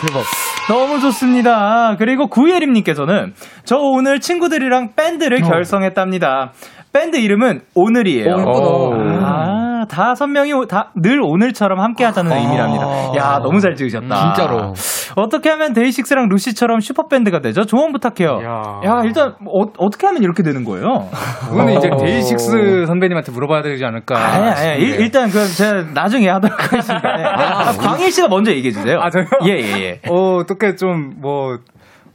[0.06, 0.22] 대박.
[0.68, 1.96] 너무 좋습니다.
[1.98, 3.32] 그리고 구예림님께서는
[3.64, 6.52] 저 오늘 친구들이랑 밴드를 결성했답니다.
[6.92, 8.34] 밴드 이름은 오늘이에요.
[8.34, 8.92] 오.
[9.22, 12.86] 아, 다섯 명이 다 늘 오늘처럼 함께 하자는 의미랍니다.
[13.16, 14.34] 야, 너무 잘 지으셨다.
[14.34, 14.72] 진짜로.
[15.16, 17.64] 어떻게 하면 데이식스랑 루시처럼 슈퍼밴드가 되죠?
[17.64, 18.40] 조언 부탁해요.
[18.44, 18.80] 야.
[18.84, 21.08] 야, 일단 어, 어떻게 하면 이렇게 되는 거예요?
[21.48, 21.96] 그거는 이제 어.
[21.96, 24.16] 데이식스 선배님한테 물어봐야 되지 않을까.
[24.16, 24.82] 아니, 아니, 싶은데.
[24.84, 27.16] 일, 일단 그럼 제가 나중에 하도록 하겠습니다.
[27.16, 27.24] 네.
[27.24, 28.98] 아, 광일 씨가 먼저 얘기해 주세요.
[29.00, 29.24] 아, 저요?
[29.46, 30.00] 예, 예, 예.
[30.08, 31.58] 어, 어떻게 좀, 뭐,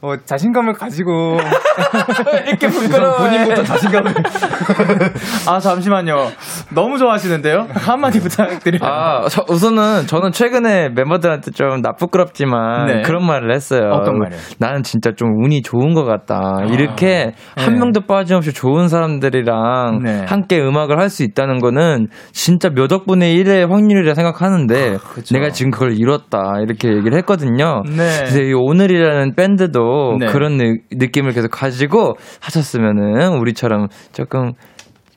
[0.02, 1.36] 어, 자신감을 가지고
[2.48, 3.18] 이렇게 부끄러워.
[3.18, 4.12] 본인부터 자신감을.
[5.46, 6.14] 아, 잠시만요.
[6.74, 7.66] 너무 좋아하시는데요?
[7.74, 8.80] 한마디 부탁드려요.
[8.82, 13.02] 아, 저- 우선은 저는 최근에 멤버들한테 좀 나쁘끄럽지만 네.
[13.02, 13.90] 그런 말을 했어요.
[13.92, 14.38] 어떤 말이요?
[14.58, 16.40] 나는 진짜 좀 운이 좋은 것 같다.
[16.70, 17.78] 이렇게 한 네.
[17.80, 20.24] 명도 빠짐없이 좋은 사람들이랑 네.
[20.26, 25.34] 함께 음악을 할 수 있다는 거는 진짜 몇 억분의 1의 확률이라 생각하는데 그쵸.
[25.34, 26.60] 내가 지금 그걸 이뤘다.
[26.62, 27.82] 이렇게 얘기를 했거든요.
[27.84, 27.96] 네.
[28.20, 30.26] 그래서 이 오늘이라는 밴드도 네.
[30.26, 34.52] 그런 느, 느낌을 계속 가지고 하셨으면은 우리처럼 조금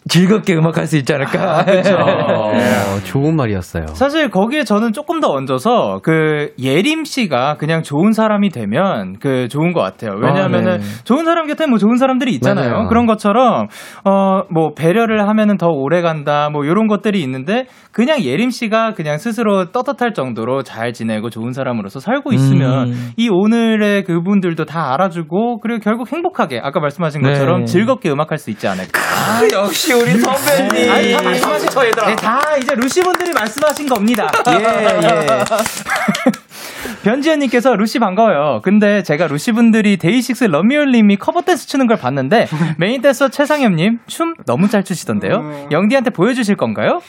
[0.09, 1.59] 즐겁게 음악할 수 있지 않을까.
[1.65, 3.87] 어, 좋은 말이었어요.
[3.87, 9.73] 사실 거기에 저는 조금 더 얹어서 그 예림 씨가 그냥 좋은 사람이 되면 그 좋은
[9.73, 10.13] 것 같아요.
[10.21, 10.83] 왜냐하면은 아, 네.
[11.03, 12.71] 좋은 사람 곁에 뭐 좋은 사람들이 있잖아요.
[12.71, 12.87] 맞아요.
[12.87, 13.67] 그런 것처럼
[14.05, 19.17] 어 뭐 배려를 하면은 더 오래 간다 뭐 이런 것들이 있는데 그냥 예림 씨가 그냥
[19.17, 23.11] 스스로 떳떳할 정도로 잘 지내고 좋은 사람으로서 살고 있으면 음.
[23.17, 27.29] 이 오늘의 그분들도 다 알아주고 그리고 결국 행복하게 아까 말씀하신 네.
[27.29, 28.99] 것처럼 즐겁게 음악할 수 있지 않을까.
[28.99, 30.91] 아, 역시 우리 선배님.
[30.91, 32.07] 아니, 다 말씀하신 거 얘들아.
[32.07, 34.31] 네, 다 이제 루시 분들이 말씀하신 겁니다.
[34.49, 35.43] 예, 예.
[37.03, 38.61] 변지현님께서 루시 반가워요.
[38.63, 44.33] 근데 제가 루시 분들이 데이식스 러미올님이 커버 댄스 추는 걸 봤는데 메인 댄서 최상엽님 춤
[44.45, 45.67] 너무 잘 추시던데요.
[45.71, 47.01] 영디한테 보여주실 건가요?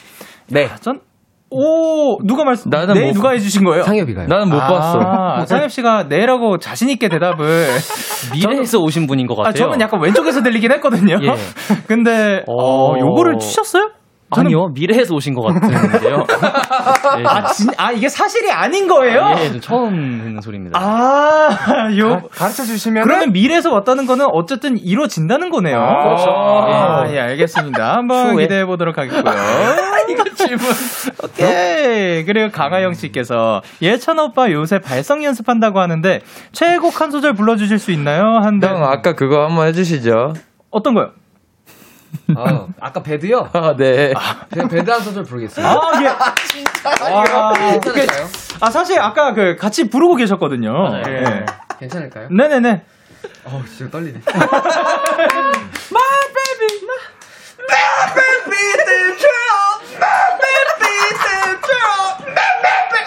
[0.47, 0.69] 네.
[0.81, 0.99] 전
[1.57, 3.83] 오, 누가 말씀, 나는 네, 못 누가 해주신 거예요?
[3.83, 4.27] 상엽이가요.
[4.27, 4.99] 나는 못 봤어.
[5.01, 7.45] 아, 상엽 씨가 네라고 자신 있게 대답을.
[8.33, 9.49] 미래에서 오신 분인 것 같아요.
[9.49, 11.17] 아, 저는 약간 왼쪽에서 들리긴 했거든요.
[11.21, 11.33] 예.
[11.87, 12.99] 근데, 어, 어.
[12.99, 13.91] 요거를 추셨어요?
[14.35, 16.25] 저는- 아니요, 미래에서 오신 것 같은데요.
[17.19, 19.35] 예, 아, 진, 아, 이게 사실이 아닌 거예요?
[19.39, 19.91] 예, 좀 처음
[20.23, 20.79] 듣는 소리입니다.
[20.79, 21.49] 아,
[21.97, 22.21] 요.
[22.31, 25.77] 가르쳐 주시면 그러면 미래에서 왔다는 거는 어쨌든 이루어진다는 거네요.
[25.77, 26.29] 그렇죠.
[26.29, 27.95] 아, 예, 알겠습니다.
[27.97, 28.43] 한번 추후에.
[28.43, 29.23] 기대해 보도록 하겠고요.
[30.09, 30.65] 이거 질문.
[31.23, 32.23] 오케이.
[32.25, 36.19] 그리고 강하영 씨께서 예찬 오빠 요새 발성 연습한다고 하는데
[36.51, 38.21] 최애곡 한 소절 불러주실 수 있나요?
[38.43, 40.33] 한데 형, 아까 그거 한번 해주시죠.
[40.71, 41.11] 어떤 거요?
[42.35, 43.49] 아, 아까 배드요?
[43.53, 44.13] 아, 네.
[44.51, 45.71] 그냥 배드 한 소절 부르겠습니다.
[45.71, 46.07] 아, 예.
[46.07, 46.33] 아,
[47.53, 48.27] 괜찮을까요?
[48.61, 50.71] 아, 사실 아까 그 같이 부르고 계셨거든요.
[50.71, 51.03] 맞아요.
[51.07, 51.45] 예.
[51.79, 52.29] 괜찮을까요?
[52.29, 52.83] 네네네.
[53.45, 54.21] 어우, 진짜 떨리네.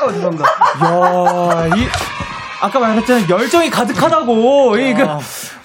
[0.00, 0.44] 어, 죄송합니다.
[0.44, 1.88] 야, 이
[2.60, 3.26] 아까 말했잖아요.
[3.28, 4.76] 열정이 가득하다고.
[4.78, 5.06] 이그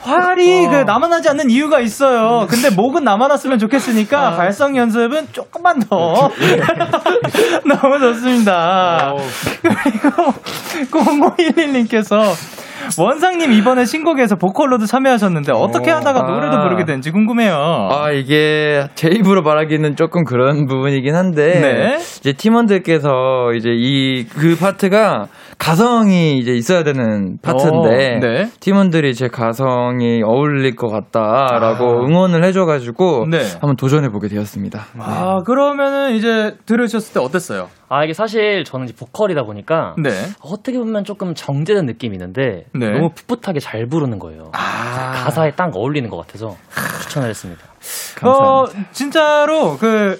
[0.02, 2.46] 활이 그 남아나지 않는 이유가 있어요.
[2.50, 6.30] 근데 목은 남아났으면 좋겠으니까 발성 연습은 조금만 더.
[7.66, 9.14] 너무 좋습니다.
[9.62, 10.34] 그리고
[10.92, 12.22] 0011님께서
[13.00, 16.24] 원상님 이번에 신곡에서 보컬로도 참여하셨는데 어떻게 하다가 아.
[16.30, 17.90] 노래도 부르게 된지 궁금해요.
[17.92, 21.96] 아, 이게 제 입으로 말하기는 조금 그런 부분이긴 한데 네.
[22.20, 25.28] 이제 팀원들께서 이제 이 그 파트가
[25.64, 28.52] 가성이 이제 있어야 되는 파트인데 어, 네.
[28.60, 33.30] 팀원들이 제 가성이 어울릴 것 같다라고 응원을 해줘가지고 아.
[33.30, 33.50] 네.
[33.54, 34.88] 한번 도전해 보게 되었습니다.
[35.00, 37.70] 아, 그러면은 이제 들으셨을 때 어땠어요?
[37.88, 40.10] 아, 이게 사실 저는 이제 보컬이다 보니까 네.
[40.42, 42.92] 어떻게 보면 조금 정제된 느낌이 있는데 네.
[42.92, 44.52] 너무 풋풋하게 잘 부르는 거예요.
[44.52, 45.14] 아.
[45.24, 46.58] 가사에 딱 어울리는 것 같아서
[47.04, 47.64] 추천을 했습니다.
[48.24, 50.20] 어, 진짜로 그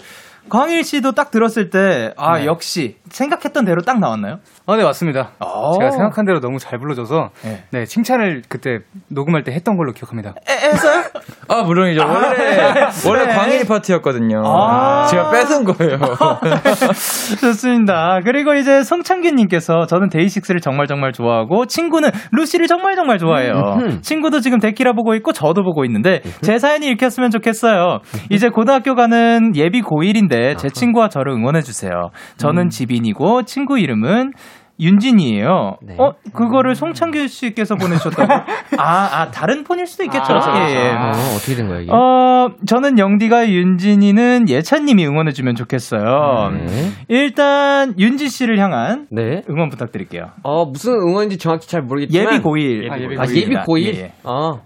[0.50, 2.46] 광일 씨도 딱 들었을 때 아, 네.
[2.46, 4.38] 역시 생각했던 대로 딱 나왔나요?
[4.66, 5.32] 아, 네, 맞습니다.
[5.40, 5.74] 어.
[5.78, 7.64] 제가 생각한 대로 너무 잘 불러줘서, 네.
[7.72, 10.34] 네, 칭찬을 그때 녹음할 때 했던 걸로 기억합니다.
[10.50, 11.04] 했어요?
[11.48, 12.02] 아 물론이죠.
[12.02, 13.34] 원래 원래 네.
[13.34, 14.42] 광일이 파트였거든요.
[14.46, 15.06] 아.
[15.06, 15.98] 제가 뺏은 거예요.
[17.40, 18.20] 좋습니다.
[18.24, 23.54] 그리고 이제 성창규님께서 저는 데이식스를 정말 정말 좋아하고 친구는 루시를 정말 정말 좋아해요.
[24.02, 28.00] 친구도 지금 데키라 보고 있고 저도 보고 있는데 제 사연이 읽혔으면 좋겠어요.
[28.30, 32.10] 이제 고등학교 가는 예비 고1인데 제 친구와 저를 응원해 주세요.
[32.38, 32.70] 저는
[33.04, 34.34] 지빈이고 친구 이름은
[34.80, 35.78] 윤진이에요.
[35.84, 35.96] 네.
[36.00, 38.34] 어, 그거를 송창규 씨께서 보내주셨다고?
[38.80, 40.34] 아, 아, 다른 폰일 수도 있겠죠.
[40.34, 40.90] 아, 예, 예.
[40.90, 41.92] 어, 어떻게 된 이게?
[41.92, 46.52] 어, 저는 영디가 윤진이는 예찬님이 응원해주면 좋겠어요.
[46.54, 46.90] 네.
[47.08, 49.44] 일단, 윤지 씨를 향한 네.
[49.48, 50.32] 응원 부탁드릴게요.
[50.42, 52.34] 어, 무슨 응원인지 정확히 잘 모르겠지만.
[52.34, 52.92] 예비 고1.
[52.92, 53.84] 아, 예비 아, 예비 고1?
[53.84, 54.14] 예, 예.
[54.24, 54.60] 어.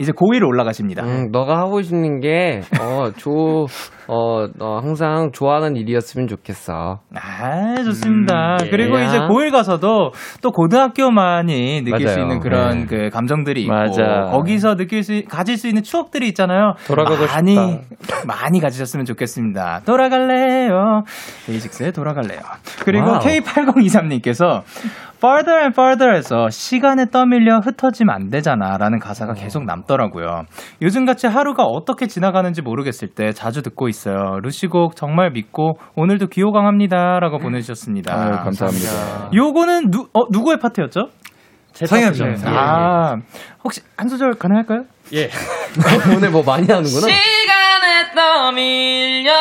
[0.00, 1.04] 이제 고1로 올라가십니다.
[1.04, 3.66] 음, 너가 하고 싶는 게, 어, 조,
[4.08, 7.00] 어, 너 항상 좋아하는 일이었으면 좋겠어.
[7.14, 8.56] 아, 좋습니다.
[8.62, 8.70] 음, 예.
[8.70, 12.22] 그리고 이제 고1 가서도 또 고등학교만이 느낄 수 맞아요.
[12.22, 12.86] 있는 그런 네.
[12.86, 14.30] 그 감정들이 있고 맞아.
[14.30, 16.72] 거기서 느낄 수 가질 수 있는 추억들이 있잖아요.
[16.86, 18.24] 돌아가고 많이 싶다.
[18.26, 19.82] 많이 가지셨으면 좋겠습니다.
[19.84, 21.02] 돌아갈래요.
[21.46, 22.40] 데이식스에 돌아갈래요.
[22.84, 23.18] 그리고 wow.
[23.18, 24.62] K8023님께서
[25.20, 30.44] Farther and Farther에서 시간에 떠밀려 흩어지면 안 되잖아 라는 가사가 계속 남더라고요.
[30.80, 34.38] 요즘같이 하루가 어떻게 지나가는지 모르겠을 때 자주 듣고 있어요.
[34.42, 38.14] 루시곡 정말 믿고 오늘도 귀호강합니다 라고 보내주셨습니다.
[38.14, 39.30] 아유, 감사합니다.
[39.34, 41.08] 요거는 누, 어, 누구의 파트였죠?
[41.78, 42.14] 파트죠.
[42.14, 42.22] 씨.
[42.24, 42.56] 예, 예.
[42.56, 43.16] 아,
[43.62, 44.84] 혹시 한 소절 가능할까요?
[45.12, 45.28] 예.
[46.16, 46.88] 오늘 뭐 많이 하는구나.
[46.88, 49.32] 시간에 떠밀려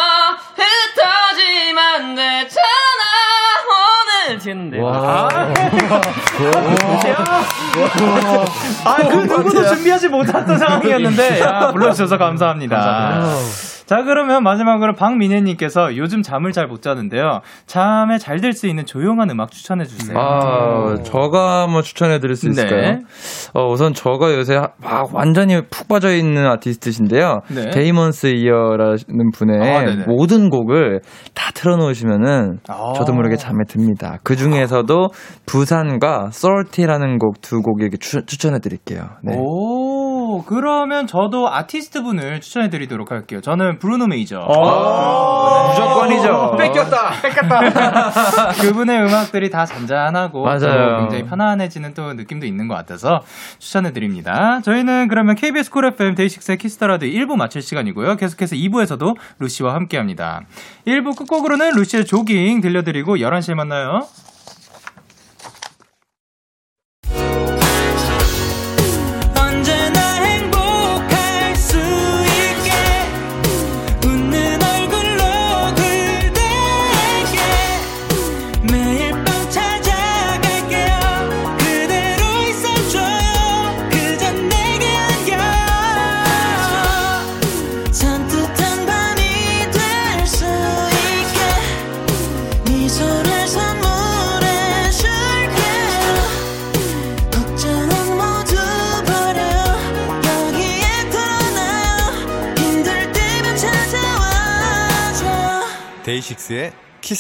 [0.55, 3.08] 흩어지면 되잖아
[4.29, 5.27] 오늘 듣는데 와.
[8.85, 13.25] 아, 그 누구도 준비하지 못했던 상황이었는데, 야, 불러주셔서 감사합니다.
[13.89, 17.39] 자, 그러면 마지막으로 박민혜님께서 요즘 잠을 잘 못 자는데요.
[17.65, 20.15] 잠에 잘 들 수 있는 조용한 음악 추천해 주세요.
[20.15, 22.51] 아, 저가 한번 추천해 드릴 수 네.
[22.51, 22.99] 있을까요?
[23.55, 27.39] 어, 우선 저가 요새 하- 막 완전히 푹 빠져 있는 아티스트신데요.
[27.47, 27.71] 네.
[27.71, 30.03] 데이먼스 이어라는 분의 아, 네네.
[30.05, 31.01] 모든 곡을
[31.33, 32.93] 다 틀어놓으시면은 아.
[32.95, 34.17] 저도 모르게 잠에 듭니다.
[34.23, 35.07] 그 중에서도
[35.47, 39.01] 부산과 Salty라는 곡 두 곡 이렇게 추, 추천해 드릴게요.
[39.23, 39.35] 네.
[39.35, 39.88] 오,
[40.45, 43.41] 그러면 저도 아티스트 분을 추천해 드리도록 할게요.
[43.41, 44.39] 저는 브루노 메이저.
[44.39, 46.55] 아, 무조건이죠.
[46.57, 47.21] 뺏겼다.
[47.21, 48.51] 뺏겼다.
[48.61, 50.59] 그분의 음악들이 다 잔잔하고 맞아요.
[50.59, 53.21] 또 굉장히 편안해지는 또 느낌도 있는 것 같아서
[53.59, 54.61] 추천해 드립니다.
[54.63, 58.15] 저희는 그러면 KBS 쿨 FM 데이식스의 키스 더 라디오 1부 마칠 시간이고요.
[58.17, 60.41] 계속해서 2부에서도 루시와 함께합니다.
[60.87, 64.01] 1부 끝곡으로는 루시의 조깅 들려드리고 11시에 만나요.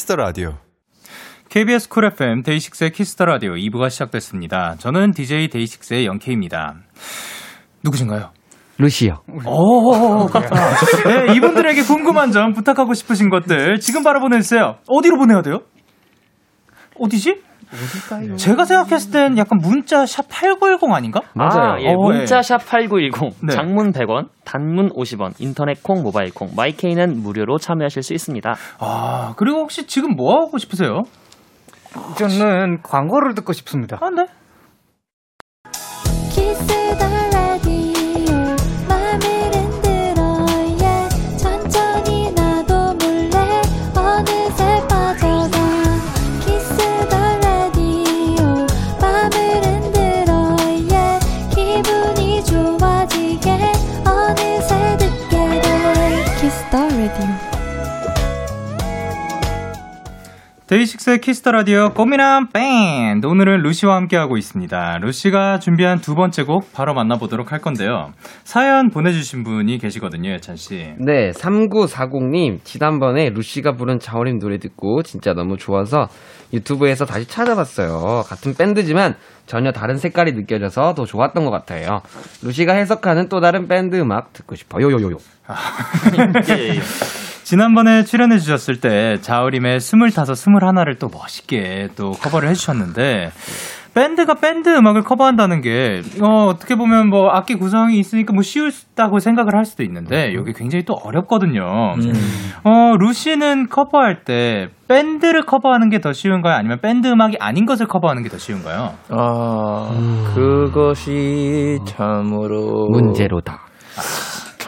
[0.09, 0.53] 키스 더 라디오.
[1.49, 4.73] KBS 쿨 FM 데이식스의 키스 더 라디오 2부가 시작됐습니다.
[4.79, 6.77] 저는 DJ 데이식스의 영케입니다.
[7.83, 8.31] 누구신가요?
[8.79, 9.21] 루시요.
[9.45, 10.27] 오.
[11.05, 14.77] 네, 이분들에게 궁금한 점, 부탁하고 싶으신 것들 지금 바로 보내주세요.
[14.87, 15.59] 어디로 보내야 돼요?
[16.99, 17.43] 어디지?
[17.73, 18.35] 어딜까요?
[18.35, 21.21] 제가 생각했을 땐 약간 문자 샵 8910 아닌가?
[21.37, 21.89] 아, 예.
[21.89, 23.53] 어, 문자 샵 8910, 네.
[23.53, 28.55] 장문 100원, 단문 50원, 인터넷 콩, 모바일 콩, 마이케이는 무료로 참여하실 수 있습니다.
[28.79, 31.03] 아, 그리고 혹시 지금 뭐 하고 싶으세요?
[32.17, 33.97] 저는 광고를 듣고 싶습니다.
[34.01, 34.25] 아, 네.
[60.69, 64.99] 데이식스의 키스 더 라디오 꽃미남 밴드 오늘은 루시와 함께하고 있습니다.
[65.01, 68.11] 루시가 준비한 두 번째 곡 바로 만나보도록 할 건데요.
[68.43, 70.93] 사연 보내주신 분이 계시거든요, 예찬 씨.
[70.99, 76.07] 네, 3940님, 지난번에 루시가 부른 자우림 노래 듣고 진짜 너무 좋아서
[76.53, 78.25] 유튜브에서 다시 찾아봤어요.
[78.27, 79.15] 같은 밴드지만
[79.47, 82.01] 전혀 다른 색깔이 느껴져서 더 좋았던 것 같아요.
[82.43, 84.85] 루시가 해석하는 또 다른 밴드 음악 듣고 싶어요.
[84.91, 85.17] 요요요요.
[86.55, 86.79] 예, 예.
[87.49, 93.31] 지난번에 출연해 주셨을 때 자우림의 스물다섯, 스물하나를 또 멋있게 또 커버를 해주셨는데
[93.95, 99.55] 밴드가 밴드 음악을 커버한다는 게 어, 어떻게 보면 뭐 악기 구성이 있으니까 뭐 쉬웠다고 생각을
[99.55, 101.63] 할 수도 있는데 여기 굉장히 또 어렵거든요.
[102.65, 106.53] 어 루시는 커버할 때 밴드를 커버하는 게 더 쉬운가요?
[106.53, 108.93] 아니면 밴드 음악이 아닌 것을 커버하는 게 더 쉬운가요?
[109.09, 109.89] 아,
[110.35, 113.57] 그것이 참으로 문제로다.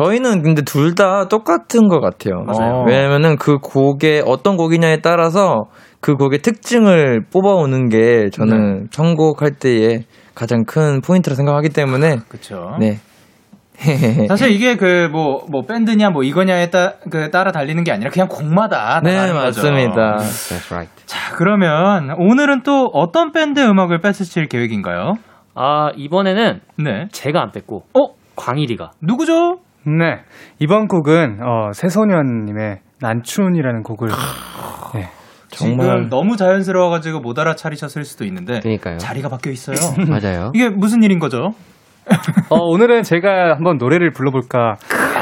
[0.03, 2.43] 저희는 근데 둘 다 똑같은 것 같아요.
[2.45, 2.83] 맞아요.
[2.87, 5.65] 왜냐면은 그 곡의 어떤 곡이냐에 따라서
[6.01, 10.03] 그 곡의 특징을 뽑아오는 게 저는 선곡할 때의
[10.35, 12.75] 가장 큰 포인트라 생각하기 때문에 그렇죠.
[12.79, 12.97] 네.
[14.27, 19.31] 사실 이게 그뭐뭐 밴드냐 뭐 이거냐에 따, 그 따라 달리는 게 아니라 그냥 곡마다 네.
[19.33, 20.17] 맞습니다.
[20.17, 20.91] That's right.
[21.05, 25.13] 자, 그러면 오늘은 또 어떤 밴드 음악을 뺏으실 계획인가요?
[25.55, 27.07] 아, 이번에는 네.
[27.11, 28.13] 제가 안 뺐고, 어?
[28.35, 28.91] 광일이가.
[29.01, 29.57] 누구죠?
[29.85, 30.21] 네.
[30.59, 34.09] 이번 곡은 어, 새소년님의 난춘이라는 곡을
[34.93, 35.09] 네.
[35.49, 38.97] 지금 너무 자연스러워가지고 못 알아차리셨을 수도 있는데 그러니까요.
[38.97, 39.75] 자리가 바뀌어 있어요.
[40.07, 40.51] 맞아요.
[40.55, 41.51] 이게 무슨 일인 거죠?
[42.49, 44.75] 어, 오늘은 제가 한번 노래를 불러볼까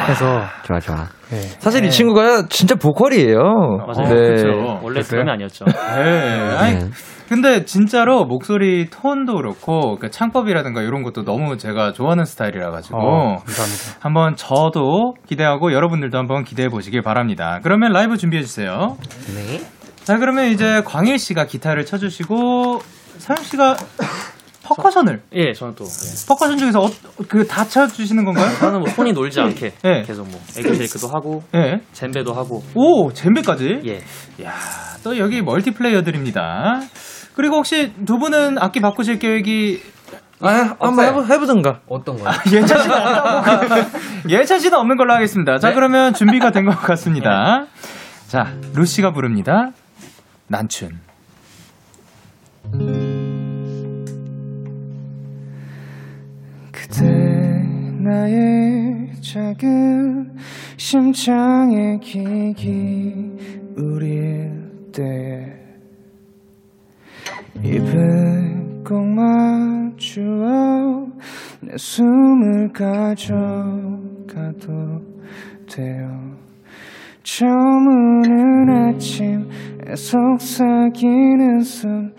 [0.10, 1.08] 해서 좋아, 좋아.
[1.30, 1.38] 네.
[1.60, 3.38] 사실 이 친구가 진짜 보컬이에요.
[3.86, 4.14] 맞아요.
[4.14, 4.30] 네.
[4.32, 4.80] 그쵸.
[4.82, 5.66] 원래 그러면 아니었죠.
[5.66, 6.58] 네.
[6.58, 6.90] 아니, 네.
[7.28, 13.36] 근데 진짜로 목소리 톤도 그렇고 그 창법이라든가 이런 것도 너무 제가 좋아하는 스타일이라 가지고 어,
[13.46, 13.98] 감사합니다.
[14.00, 17.60] 한번 저도 기대하고 여러분들도 한번 기대해 보시길 바랍니다.
[17.62, 18.98] 그러면 라이브 준비해 주세요.
[19.36, 19.62] 네.
[20.04, 22.80] 자, 그러면 이제 광일 씨가 기타를 쳐주시고,
[23.20, 23.78] 서영 씨가
[24.76, 26.28] 퍼커션을 예, 저는 또 예.
[26.28, 26.90] 퍼커션 중에서 어,
[27.28, 28.50] 그 다 쳐 주시는 건가요?
[28.60, 30.02] 저는 뭐 손이 놀지 않게 예.
[30.04, 31.82] 계속 뭐 egg shake도 하고 예.
[31.94, 33.82] 젬베도 하고 오 젬베까지.
[33.88, 33.98] 예.
[34.44, 34.54] 야,
[35.04, 36.82] 또 여기 멀티플레이어들입니다.
[37.36, 39.82] 그리고 혹시 두 분은 악기 바꾸실 계획이
[40.42, 41.82] 아, 한번 해보, 해보든가.
[41.90, 42.30] 어떤 거요?
[42.52, 43.90] 예찬 씨는 없다고.
[44.30, 45.58] 예찬 씨는 없는 걸로 하겠습니다.
[45.58, 47.66] 자, 그러면 준비가 된 것 같습니다.
[48.28, 49.72] 자, 루시가 부릅니다.
[50.48, 51.00] 난춘.
[56.90, 57.06] 그대
[58.00, 60.36] 나의 작은
[60.76, 63.14] 심장에 기기
[63.78, 64.52] 우릴
[64.92, 65.54] 때
[67.64, 70.08] 입을 꼭 맞추어
[71.62, 73.38] 내 숨을 가져가도
[75.68, 76.40] 돼요.
[77.22, 82.12] 처음 오는 아침에 속삭이는 숨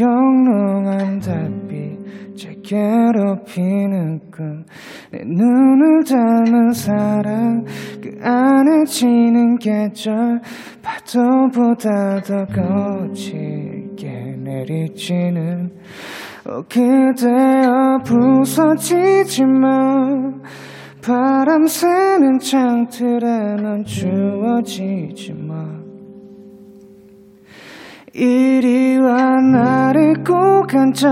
[0.00, 1.98] 영롱한 달빛
[2.38, 4.64] 제 괴롭히는 꿈.
[5.10, 7.64] 내 눈을 닮은 사랑
[8.00, 10.40] 그 안에 지는 계절.
[10.80, 15.72] 파도보다 더 거칠게 내리치는.
[16.46, 19.64] 어 그대여 부서지지만
[21.04, 25.77] 바람 새는 창틀에 넌 주워지지 마
[28.18, 31.08] 이리 와 나를 꼭 앉아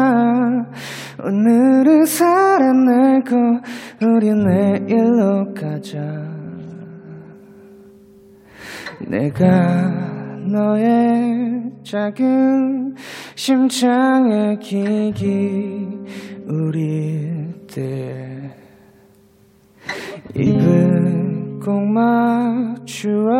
[1.22, 3.60] 오늘을 살아내고
[4.02, 6.00] 우리 내일로 가자.
[9.06, 9.46] 내가
[10.50, 12.96] 너의 작은
[13.36, 15.86] 심장에 기기
[16.48, 18.50] 우릴 때
[20.34, 21.35] 입을
[21.66, 23.32] 꼭 맞추어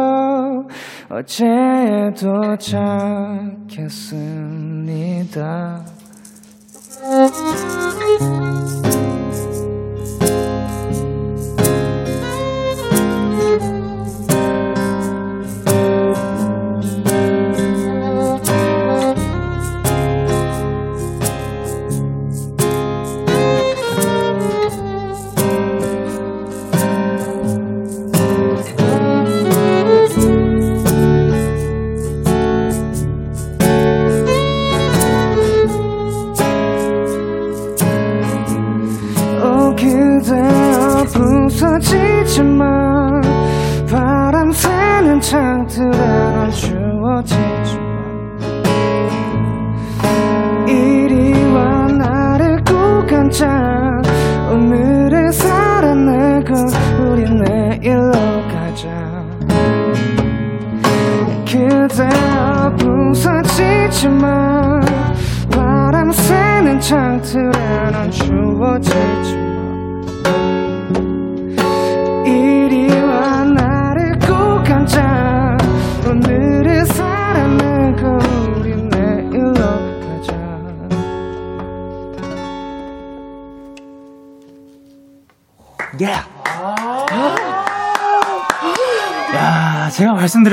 [1.08, 3.46] 어제에 도착했습니다.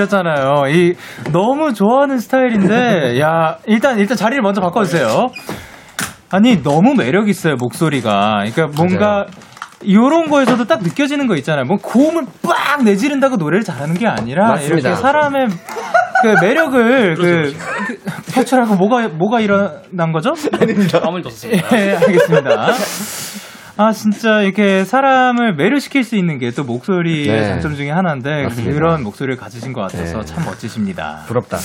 [0.03, 0.67] 말씀드렸잖아요.
[0.69, 0.93] 이
[1.31, 5.29] 너무 좋아하는 스타일인데, 야, 일단 일단 자리를 먼저 바꿔주세요.
[6.29, 8.43] 아니 너무 매력 있어요 목소리가.
[8.43, 9.25] 그러니까 뭔가
[9.81, 11.65] 이런 거에서도 딱 느껴지는 거 있잖아요.
[11.65, 14.89] 뭐 고음을 빡 내지른다고 노래를 잘하는 게 아니라 맞습니다.
[14.89, 15.47] 이렇게 사람의
[16.21, 17.53] 그 매력을 그,
[17.85, 20.33] 그 표출하고 뭐가 뭐가 일어난 거죠?
[20.59, 21.01] 아닙니다.
[21.03, 21.77] 아무 일도 없습니다.
[21.77, 22.73] 예, 알겠습니다.
[23.75, 27.43] 아, 진짜 이렇게 사람을 매료시킬 수 있는 게 또 목소리의 네.
[27.47, 28.73] 장점 중에 하나인데 맞습니다.
[28.73, 30.25] 그런 목소리를 가지신 것 같아서 네.
[30.25, 31.23] 참 멋지십니다.
[31.27, 31.57] 부럽다.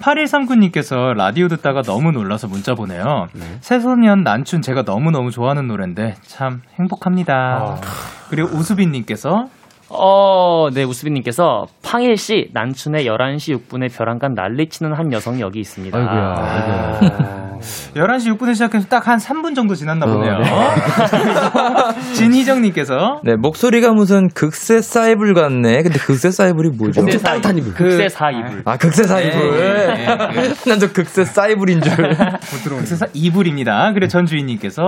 [0.00, 3.28] 8139님께서 라디오 듣다가 너무 놀라서 문자 보내요.
[3.32, 3.44] 네.
[3.60, 7.32] 새소년 난춘 제가 너무너무 좋아하는 노래인데 참 행복합니다.
[7.34, 7.80] 아.
[8.28, 9.46] 그리고 우수빈님께서
[9.88, 15.96] 어, 네, 우수빈님께서 팡일 씨 난춘의 11시 6분에 벼랑간 난리치는 한 여성이 여기 있습니다.
[15.96, 17.45] 아이고야, 아이고야.
[17.60, 20.38] 11시 6분에 시작해서 딱 한 3분 정도 지났나 어, 보네요.
[20.38, 20.44] 네.
[22.14, 25.82] 진희정님께서 네, 목소리가 무슨 극세 사이불 같네.
[25.82, 27.02] 근데 극세 사이불이 뭐죠?
[27.02, 27.74] 극세 사이- 이불.
[27.74, 28.62] 극세 사이불.
[28.64, 29.58] 아, 극세 사이불.
[29.60, 30.54] 네, 네.
[30.68, 31.94] 난저 극세 사이불인 줄.
[32.66, 33.92] 그래서 이불입니다.
[33.94, 34.82] 그리고 전주인님께서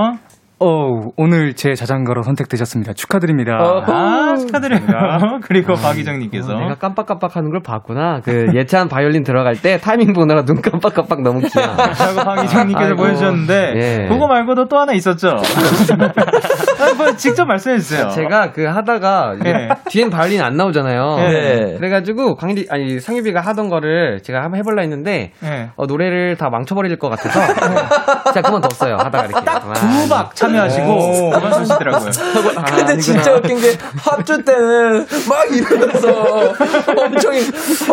[0.61, 2.93] 어, 오늘 제 자장가로 선택되셨습니다.
[2.93, 3.53] 축하드립니다.
[3.87, 4.81] 아, 축하드려요.
[5.47, 6.53] 그리고 박희정님께서.
[6.53, 8.21] 내가 깜빡깜빡하는 걸 봤구나.
[8.25, 11.77] 그 예찬 바이올린 들어갈 때 타이밍 보느라 눈 깜빡깜빡 너무 귀여워.
[11.77, 12.97] 라고 박희정님께서.
[12.97, 14.09] 보여주셨는데, 예.
[14.09, 15.29] 그거 말고도 또 하나 있었죠?
[15.39, 18.09] 아, 뭐 직접 말씀해 주세요.
[18.09, 19.69] 제가 그 하다가 네.
[19.91, 21.17] 뒤엔 바이올린 안 나오잖아요.
[21.19, 21.75] 네.
[21.77, 25.71] 그래가지고 광일이 아니 상유비가 하던 거를 제가 한번 해볼라 했는데 네.
[25.77, 27.41] 어, 노래를 다 망쳐버릴 것 같아서
[28.33, 28.97] 제가 그만 뒀어요.
[28.97, 29.45] 하다가 이렇게.
[29.75, 32.11] 두박 참여하시고, 그만두시더라고요.
[32.57, 36.55] 아, 근데 진짜 웃긴 게 합주 때는 막 이러면서
[36.97, 37.35] 엄청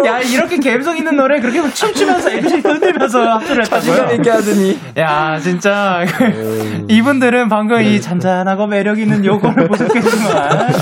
[0.06, 4.16] 야, 이렇게 감성 있는 노래 그렇게 춤추면서 MC 흔들면서 합주를 했다고요?
[4.16, 6.04] 있게 하더니 야, 진짜.
[6.88, 10.74] 이분들은 방금 이 잔잔하고 매력 있는 요거를 보셨겠지만,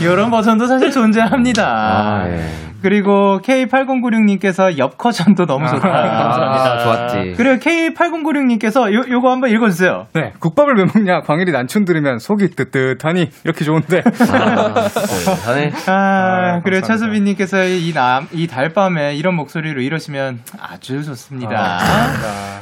[0.00, 1.64] 이런 버전도 사실 존재합니다.
[1.66, 2.40] 아, 예.
[2.86, 5.88] 그리고 K8096님께서 옆 커전도 너무 좋다.
[5.88, 7.34] 아, 좋았지.
[7.36, 10.06] 그리고 K8096님께서 요, 요거 한번 읽어주세요.
[10.12, 11.22] 네, 국밥을 왜 먹냐?
[11.22, 14.02] 광일이 난춘 들으면 속이 뜨뜻하니 이렇게 좋은데.
[14.06, 21.80] 아, 네, 전에 아, 그리고 차수빈님께서 이 남, 이 달밤에 이런 목소리로 이러시면 아주 좋습니다.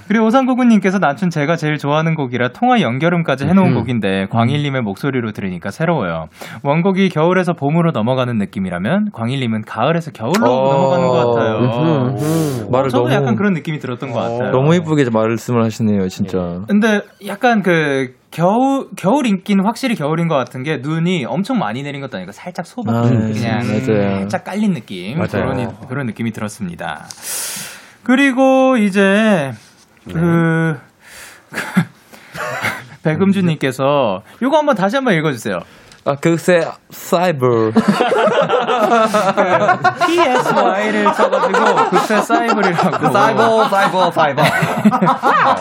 [0.08, 3.74] 그리고 오상구구님께서 난춘 제가 제일 좋아하는 곡이라 통화 연결음까지 해놓은 음.
[3.74, 6.28] 곡인데 광일님의 목소리로 들으니까 새로워요.
[6.62, 10.72] 원곡이 겨울에서 봄으로 넘어가는 느낌이라면 광일님은 가을에서 겨울로 어.
[10.72, 11.58] 넘어가는 것 같아요.
[11.58, 12.70] 음흠, 음흠.
[12.70, 14.50] 말을 저도 너무- 약간 그런 느낌이 들었던 것 같아요.
[14.52, 16.60] 너무 이쁘게 말씀을 하시네요, 진짜.
[16.68, 22.00] 근데 약간 그 겨울 겨울 인기는 확실히 겨울인 것 같은 게 눈이 엄청 많이 내린
[22.00, 24.18] 것도 아니고 살짝 소박 아, 그냥 맞아요.
[24.20, 25.28] 살짝 깔린 느낌 맞아요.
[25.52, 27.04] 그런 이- 그런 느낌이 들었습니다.
[28.02, 29.52] 그리고 이제
[30.12, 30.76] 그
[33.02, 35.58] 백음주님께서 요거 한번 다시 한번 읽어주세요.
[36.06, 37.72] 아, 그새 사이버.
[40.06, 43.10] PSY를 써가지고 그새 사이버이라고.
[43.10, 44.42] 사이버 사이버 사이버.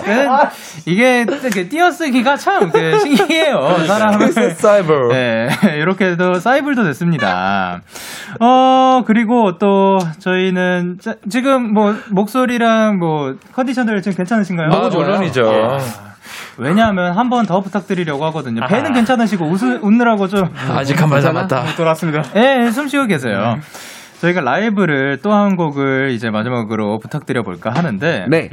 [0.05, 0.27] 네,
[0.85, 3.85] 이게 이렇게 띄어쓰기가 참 그, 신기해요.
[3.87, 4.17] 사람을.
[4.27, 5.07] 그새 사이버.
[5.09, 7.81] 네, 이렇게도 사이블도 됐습니다.
[8.41, 14.69] 어, 그리고 또 저희는 자- 지금 뭐 목소리랑 뭐 컨디션들 지금 괜찮으신가요?
[14.71, 15.77] 아, 물론이죠.
[16.57, 18.61] 왜냐하면 한 번 더 부탁드리려고 하거든요.
[18.67, 20.49] 배는 괜찮으시고 웃, 웃느라고 좀.
[20.69, 21.75] 아직 한 발 남았다.
[21.75, 22.23] 돌아왔습니다.
[22.35, 23.55] 예, 숨 쉬고 계세요.
[24.21, 28.49] 저희가 라이브를 또 한 곡을 이제 마지막으로 부탁드려 볼까 하는데 네.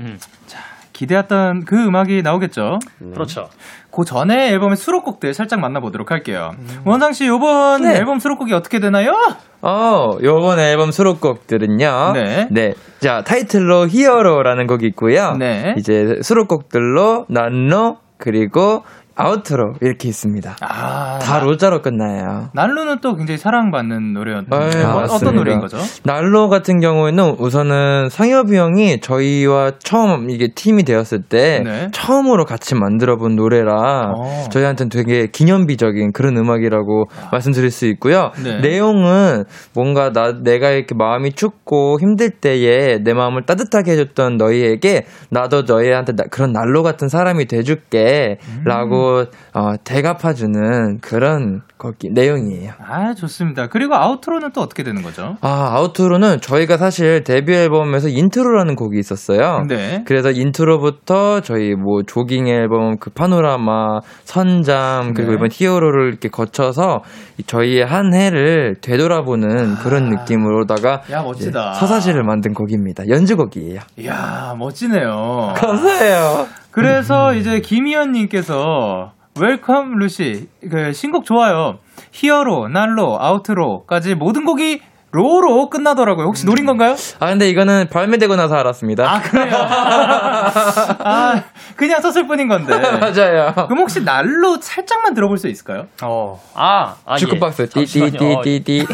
[1.01, 2.79] 기대했던 그 음악이 나오겠죠.
[3.15, 3.49] 그렇죠.
[3.91, 6.51] 그 전에 앨범의 수록곡들 살짝 만나보도록 할게요.
[6.85, 7.97] 원상 씨, 이번 네.
[7.97, 9.15] 앨범 수록곡이 어떻게 되나요?
[9.63, 12.13] 어, 요번 앨범 수록곡들은요.
[12.51, 12.75] 네.
[12.99, 15.37] 자, 타이틀로 히어로라는 곡이 있고요.
[15.39, 15.75] 네.
[15.79, 18.83] 이제 수록곡들로 난로 그리고
[19.23, 20.57] 아우트로 이렇게 있습니다.
[20.61, 22.49] 아, 다 로자로 끝나요.
[22.55, 25.31] 난로는 또 굉장히 사랑받는 노래였는데 네, 어, 어떤 맞습니다.
[25.33, 25.77] 노래인 거죠?
[26.05, 31.89] 난로 같은 경우에는 우선은 상엽이 형이 저희와 처음 이게 팀이 되었을 때 네.
[31.93, 34.45] 처음으로 같이 만들어 본 노래라 어.
[34.51, 38.31] 저희한테는 되게 기념비적인 그런 음악이라고 말씀드릴 수 있고요.
[38.43, 38.61] 네.
[38.61, 39.45] 내용은
[39.75, 46.13] 뭔가 나 내가 이렇게 마음이 춥고 힘들 때에 내 마음을 따뜻하게 해줬던 너희에게 나도 너희한테
[46.17, 49.10] 나- 그런 난로 같은 사람이 돼줄게라고
[49.55, 52.73] 어, 되갚아주는 그런 거기 내용이에요.
[52.79, 53.69] 아, 좋습니다.
[53.69, 55.37] 그리고 outro는 또 어떻게 되는 거죠?
[55.41, 59.65] 아, outro는 저희가 사실 데뷔 앨범에서 intro라는 곡이 있었어요.
[59.67, 60.05] 네.
[60.07, 65.37] 그래서 intro부터 저희 뭐 조깅 앨범, 그 파노라마, 선잠, 그리고 네.
[65.37, 67.03] 이번 히어로를 이렇게 거쳐서
[67.39, 71.73] 이 저희의 한 해를 되돌아보는 그런 느낌으로다가 야, 멋지다.
[71.75, 73.09] 서사시를 만든 곡입니다.
[73.09, 73.81] 연주곡이에요.
[73.99, 75.55] 이야, 멋지네요.
[75.57, 76.47] 감사해요.
[76.71, 81.79] 그래서 이제 김희연님께서 welcome 루시 그 신곡 좋아요.
[82.13, 84.81] 히어로, 난로, outro까지 모든 곡이
[85.13, 86.27] 로로 끝나더라고요.
[86.27, 86.95] 혹시 노린 건가요?
[87.19, 89.13] 아, 근데 이거는 발매되고 나서 알았습니다.
[89.13, 89.57] 아 그래요?
[89.59, 91.43] 아
[91.75, 92.79] 그냥 썼을 뿐인 건데.
[92.99, 93.53] 맞아요.
[93.55, 95.87] 그럼 혹시 난로 살짝만 들어볼 수 있을까요?
[96.03, 96.41] 어.
[96.55, 97.65] 아, 아 주크박스 예.
[97.65, 98.87] 어, 띠띠띠띠띠.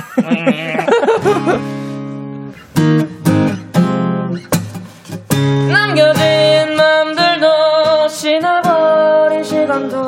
[2.87, 3.06] 남
[9.87, 9.99] 시간도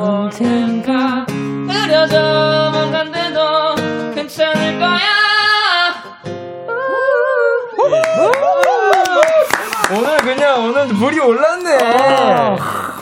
[0.00, 3.74] 언젠가 흐려져 뭔가인데도
[4.14, 5.00] 괜찮을 거야
[9.96, 11.78] 오늘 그냥 오늘 물이 올랐네.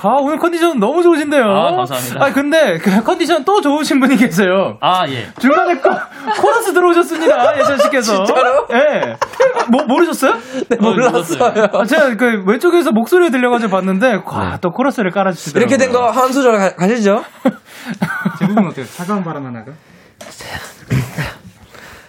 [0.07, 1.43] 아 오늘 컨디션 너무 좋으신데요.
[1.45, 2.25] 아, 감사합니다.
[2.25, 4.77] 아 근데 그 컨디션 또 좋으신 분이 계세요.
[4.81, 5.29] 아, 예.
[5.41, 5.89] 중간에 코,
[6.43, 7.59] 코러스 들어오셨습니다.
[7.59, 8.25] 예전 씨께서.
[8.25, 8.67] 진짜로?
[8.73, 9.17] 예.
[9.59, 10.35] 아, 뭐 모르셨어요?
[10.69, 11.69] 네, 몰랐어요.
[11.73, 15.63] 아, 제가 그 왼쪽에서 목소리가 들려가지고 봤는데 와, 또 코러스를 깔아주시더라고요.
[15.67, 17.25] 이렇게 된 거 한 소절 가- 가시죠.
[18.39, 18.85] 제 부분 어때요?
[18.87, 19.73] 차가운 바람 하나가?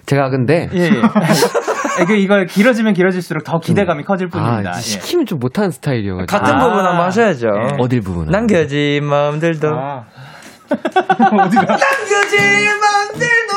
[0.06, 0.90] 제가 근데 예, 예.
[2.02, 4.72] 이게 이걸 길어지면 길어질수록 더 기대감이 커질 뿐입니다.
[4.72, 4.82] 아, 예.
[4.82, 6.26] 시키면 좀 못하는 스타일이어가지고.
[6.38, 6.60] 같은 아.
[6.60, 7.48] 부분 한번 하셔야죠.
[7.80, 8.28] 어딜 부분?
[8.28, 9.70] 남겨진 마음들도.
[9.70, 10.06] 아.
[10.70, 11.66] 어디가?
[11.66, 13.56] 남겨진 마음들도.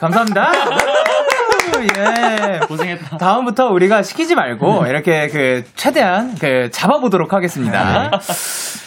[0.00, 0.52] 감사합니다.
[1.96, 2.60] 예.
[2.66, 3.16] 고생했다.
[3.18, 8.10] 다음부터 우리가 시키지 말고 이렇게 그 최대한 그 잡아보도록 하겠습니다.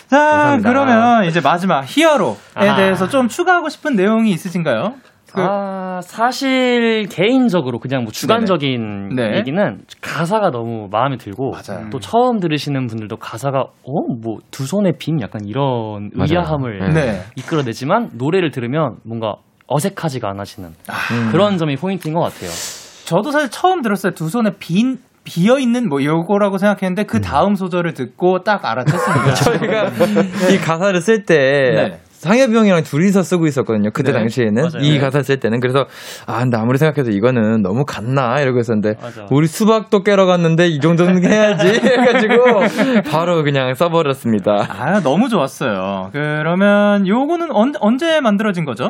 [0.10, 0.70] 자, 감사합니다.
[0.70, 2.76] 그러면 이제 마지막 히어로에 아.
[2.76, 4.96] 대해서 좀 추가하고 싶은 내용이 있으신가요?
[5.34, 9.38] 그- 아, 사실 개인적으로 그냥 뭐 주관적인 네.
[9.38, 11.90] 얘기는 가사가 너무 마음에 들고 맞아요.
[11.92, 13.92] 또 처음 들으시는 분들도 가사가 어
[14.24, 16.30] 뭐 두 손에 빈 약간 이런 맞아요.
[16.32, 17.22] 의아함을 네.
[17.36, 19.36] 이끌어내지만 노래를 들으면 뭔가
[19.68, 21.30] 어색하지가 않아지는 음.
[21.32, 22.50] 그런 점이 포인트인 것 같아요.
[23.06, 24.14] 저도 사실 처음 들었어요.
[24.14, 29.36] 두 손에 빈 비어 있는 뭐 요거라고 생각했는데 그 다음 소절을 듣고 딱 알아챘습니다.
[29.44, 29.88] 저희가
[30.54, 32.00] 이 가사를 쓸때 네.
[32.20, 33.92] 상엽이 형이랑 둘이서 쓰고 있었거든요.
[33.94, 34.20] 그때 네.
[34.20, 34.84] 당시에는 맞아요.
[34.84, 35.00] 이 네.
[35.00, 35.86] 가사 쓸 때는 그래서
[36.26, 39.28] 아 근데 아무리 생각해도 이거는 너무 같나 이러고 있었는데 맞아.
[39.30, 42.44] 우리 수박도 깨러 갔는데 이 정도는 해야지 해가지고
[43.12, 44.68] 바로 그냥 써버렸습니다.
[44.70, 46.10] 아, 너무 좋았어요.
[46.12, 48.90] 그러면 요거는 언, 언제 만들어진 거죠?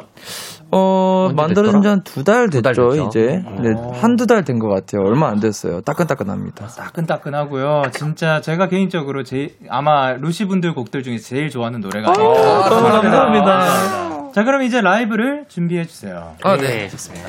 [0.70, 1.82] 어 만들어진?
[1.82, 3.08] 지 한 두 달 됐죠 됐죠.
[3.08, 3.92] 이제 네, 어.
[4.02, 5.02] 한두 달 된 것 같아요.
[5.08, 5.80] 얼마 안 됐어요.
[5.82, 6.68] 따끈따끈합니다.
[6.68, 7.84] 따끈따끈하고요.
[7.94, 12.70] 진짜 제가 개인적으로 제 아마 루시 분들 곡들 중에 제일 좋아하는 노래가 아닐까.
[13.18, 13.26] 아.
[13.26, 14.32] 감사합니다.
[14.34, 16.36] 자, 그럼 이제 라이브를 준비해 주세요.
[16.44, 16.88] 아 네.
[16.90, 17.28] 좋습니다.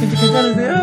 [0.00, 0.74] 괜찮으세요?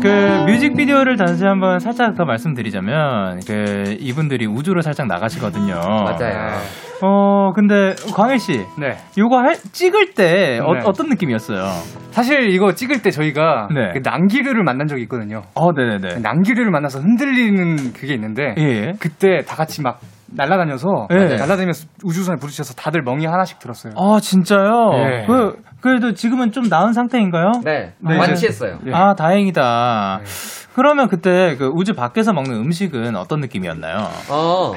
[0.00, 5.74] 그 뮤직비디오를 다시 한번 살짝 더 말씀드리자면 그 이분들이 우주로 살짝 나가시거든요.
[5.74, 6.58] 맞아요.
[7.00, 8.96] 어 근데 광일 씨, 네.
[9.16, 10.80] 요거 할, 찍을 때 어, 네.
[10.84, 11.62] 어떤 느낌이었어요?
[12.10, 13.92] 사실 이거 찍을 때 저희가 네.
[13.92, 15.42] 그 낭기류를 만난 적이 있거든요.
[15.54, 16.20] 어, 네네네.
[16.20, 18.92] 낭기류를 만나서 흔들리는 그게 있는데 예.
[18.98, 20.00] 그때 다 같이 막
[20.30, 21.36] 날아다녀서 네.
[21.36, 23.94] 날아다니면서 우주선에 부딪혀서 다들 멍이 하나씩 들었어요.
[23.96, 24.90] 아 진짜요?
[24.94, 25.26] 예.
[25.26, 27.52] 그 그래도 지금은 좀 나은 상태인가요?
[27.64, 28.18] 네, 네.
[28.18, 28.78] 완치했어요.
[28.86, 28.92] 예.
[28.92, 30.20] 아 다행이다.
[30.22, 30.30] 네.
[30.74, 33.96] 그러면 그때 그 우주 밖에서 먹는 음식은 어떤 느낌이었나요?
[34.30, 34.74] 어,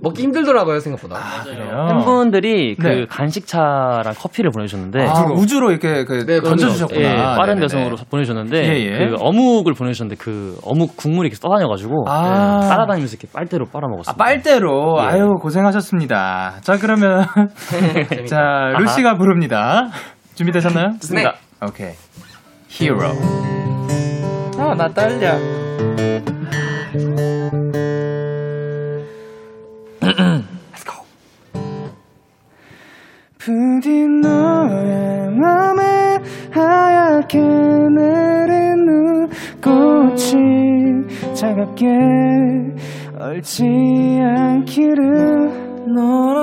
[0.00, 1.18] 먹기 힘들더라고요 생각보다.
[1.44, 1.86] 그래요?
[1.88, 3.06] 팬분들이 그 네.
[3.08, 7.00] 간식차랑 커피를 보내주셨는데 아, 우주로 이렇게 그 네, 던져주셨구나.
[7.00, 7.60] 예, 빠른.
[7.60, 9.08] 배송으로 보내주셨는데 예, 예.
[9.08, 12.60] 그 어묵을 보내주셨는데 그 어묵 국물이 이렇게 떠다녀가지고 아.
[12.62, 14.12] 예, 따라다니면서 이렇게 빨대로 빨아먹었어요.
[14.12, 14.96] 아, 빨대로.
[14.98, 15.02] 예.
[15.04, 16.54] 아유, 고생하셨습니다.
[16.62, 17.24] 자, 그러면.
[18.28, 19.88] 자, 루시가 부릅니다.
[20.34, 20.92] 준비되셨나요?
[21.00, 21.34] 좋습니다.
[21.66, 21.92] 오케이.
[22.68, 23.00] 히어로.
[24.58, 25.61] 아나 떨려.
[33.38, 36.18] 부디 너의 맘에
[36.52, 38.84] 하얗게 내린
[39.60, 40.34] 눈꽃이
[41.34, 41.86] 차갑게
[43.18, 43.64] 얼지
[44.22, 46.41] 않기를 너라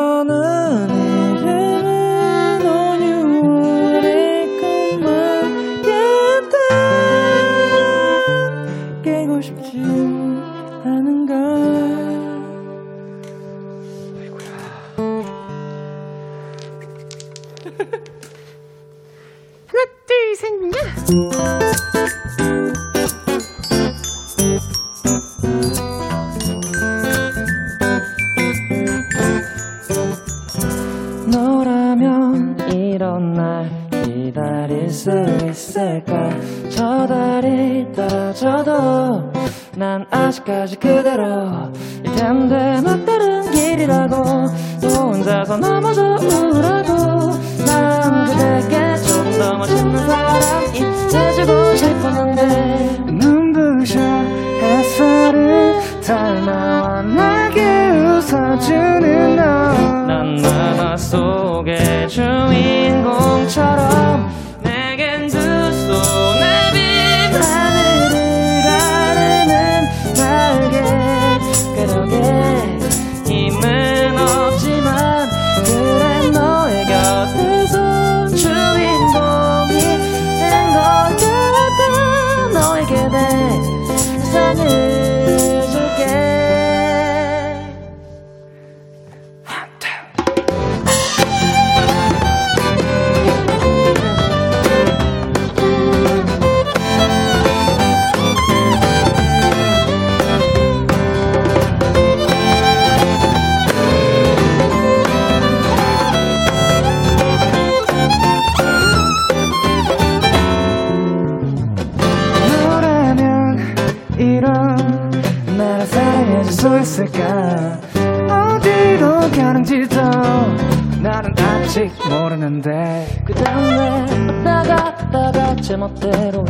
[122.30, 123.21] 모르는데.
[123.25, 124.05] 그 다음에
[124.43, 126.45] 나가 다가 제멋대로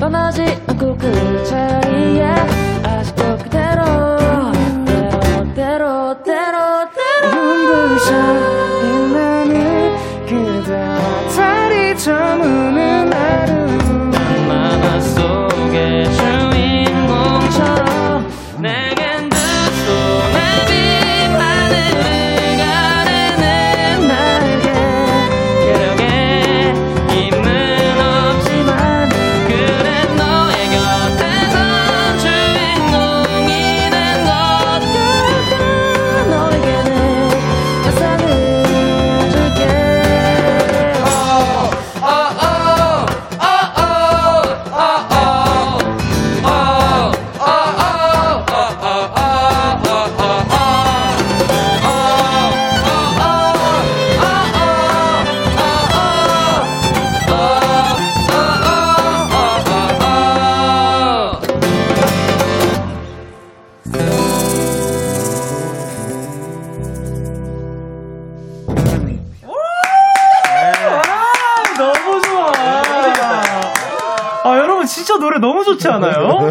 [0.00, 2.24] 떠나지 않고 그 자리에
[2.82, 4.16] 아직도 그대로
[5.54, 6.58] 대로 대로 대로
[6.94, 7.34] 대로.
[7.34, 8.14] 눈부셔
[8.80, 10.98] 빛나는 그대
[11.36, 13.67] 다리 저무는 하루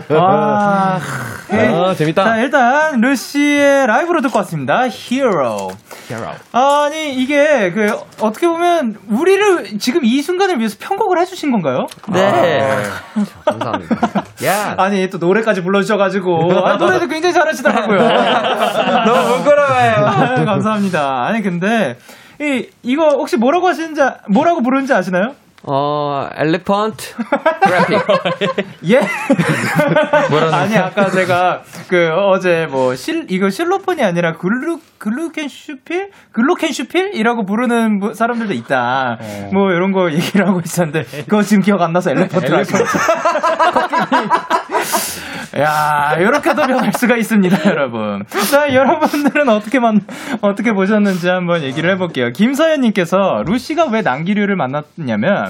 [0.09, 0.23] 않아요?
[0.23, 0.99] 와.
[1.49, 2.23] 아, 재밌다.
[2.23, 4.83] 자, 일단 루시의 라이브로 듣고 왔습니다.
[4.85, 5.69] Hero.
[6.51, 7.91] 아니, 이게 그
[8.21, 11.87] 어떻게 보면 우리를 지금 이 순간을 위해서 편곡을 해 주신 건가요?
[12.11, 12.83] 네.
[13.45, 13.95] 감사합니다.
[14.45, 14.75] 야.
[14.79, 17.97] 아니, 또 노래까지 불러 주셔 가지고 아, 노래도 굉장히 잘하시더라고요.
[19.05, 20.45] 너무 부끄러워요.
[20.45, 21.25] 감사합니다.
[21.27, 21.97] 아니, 근데
[22.39, 25.33] 이 이거 혹시 뭐라고 하시는지 아- 뭐라고 부르는지 아시나요?
[25.69, 27.13] 어, 엘리펀트
[27.69, 27.99] 래핑.
[28.89, 29.01] 예?
[30.53, 38.13] 아니 아까 제가 그 어제 뭐 실 이거 실로폰이 아니라 글루 글루켄슈필 글루켄슈필이라고 부르는 부-
[38.13, 39.19] 사람들도 있다.
[39.53, 42.47] 뭐 이런 거 얘기를 하고 있었는데 그거 지금 기억 안 나서 엘리펀트.
[45.59, 48.23] 야, 이렇게도 변할 수가 있습니다, 여러분.
[48.51, 50.01] 자, 여러분들은 어떻게 만,
[50.41, 52.31] 어떻게 보셨는지 한번 얘기를 해볼게요.
[52.31, 55.47] 김서연님께서 루시가 왜 난기류를 만났냐면,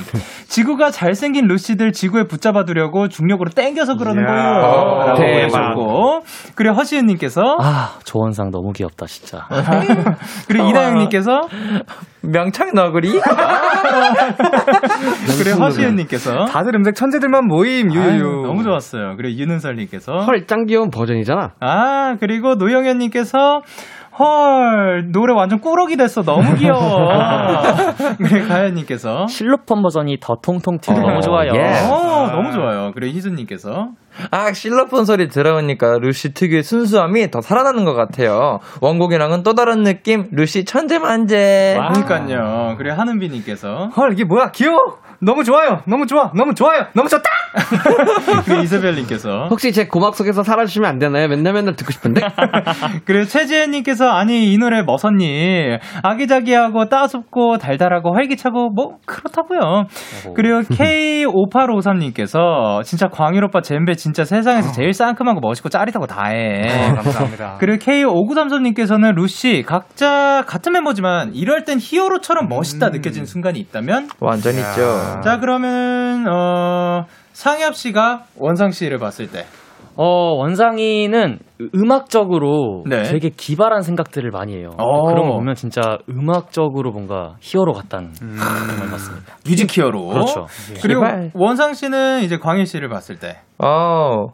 [0.48, 4.28] 지구가 잘생긴 루시들 지구에 붙잡아두려고 중력으로 땡겨서 그러는 이야.
[4.28, 5.08] 거예요.
[5.08, 5.74] 라고 대박.
[5.76, 6.22] 보내셨고,
[6.56, 9.46] 그리고 허시은님께서, 아, 조원상 너무 귀엽다, 진짜.
[10.48, 11.42] 그리고 이다영님께서,
[12.22, 13.20] 명창 너구리?
[15.38, 18.02] 그리고 허시은님께서, 다들 음색 천재들만 모임 유유.
[18.02, 19.16] 아유, 너무 좋았어요.
[19.18, 21.54] 그리고 윤은설님께서, 헐, 짱 귀여운 버전이잖아.
[21.60, 23.62] 아, 그리고 노영현님께서,
[24.20, 26.24] 헐, 노래 완전 꾸러기 됐어.
[26.24, 27.12] 너무 귀여워.
[28.18, 31.52] 그리고 가연님께서, 실로폰 버전이 더 통통 튀고 어, 너무 좋아요.
[31.56, 31.88] 예.
[31.88, 32.92] 어, 너무 좋아요.
[32.96, 33.90] 그리고 희수님께서,
[34.32, 38.60] 아, 실로폰 소리 들어오니까 루시 특유의 순수함이 더 살아나는 것 같아요.
[38.82, 41.78] 원곡이랑은 또 다른 느낌, 루시 천재만재.
[41.78, 42.74] 그러니까요.
[42.80, 44.98] 그리고 하는비님께서, 헐 이게 뭐야 귀여워.
[45.20, 45.82] 너무 좋아요.
[45.88, 46.32] 너무 좋아.
[46.36, 46.86] 너무 좋아요.
[46.94, 47.24] 너무 좋다.
[48.46, 51.28] 그리고 이세벨님께서, 혹시 제 고막 속에서 사라지시면 안 되나요?
[51.28, 52.22] 맨날 맨날 듣고 싶은데?
[53.06, 59.86] 그리고 최지혜님께서, 아니, 이 노래 머선님, 아기자기하고 따숩고 달달하고 활기차고, 뭐, 그렇다고요
[60.36, 66.92] 그리고 K5853님께서, 진짜 광일 오빠 젬베 진짜 세상에서 제일 상큼하고 멋있고 짜릿하고 다해.
[66.92, 67.56] 어, 감사합니다.
[67.60, 74.10] 그리고 K5933님께서는 루시, 각자 같은 멤버지만, 이럴 땐 히어로처럼 멋있다 느껴지는 순간이 있다면?
[74.20, 75.07] 완전 있죠.
[75.24, 79.46] 자, 그러면, 어, 상엽 씨가 원상 씨를 봤을 때.
[80.00, 80.06] 어,
[80.36, 81.40] 원상이는
[81.74, 83.02] 음악적으로 네.
[83.04, 84.70] 되게 기발한 생각들을 많이 해요.
[84.78, 85.08] 어.
[85.08, 89.34] 그런 거 보면 진짜 음악적으로 뭔가 히어로 같다는 생각을 받습니다.
[89.44, 90.06] 뮤직 히어로.
[90.06, 90.46] 그렇죠.
[90.84, 91.32] 그리고 기발.
[91.34, 93.38] 원상 씨는 이제 광일 씨를 봤을 때.
[93.58, 94.28] 어.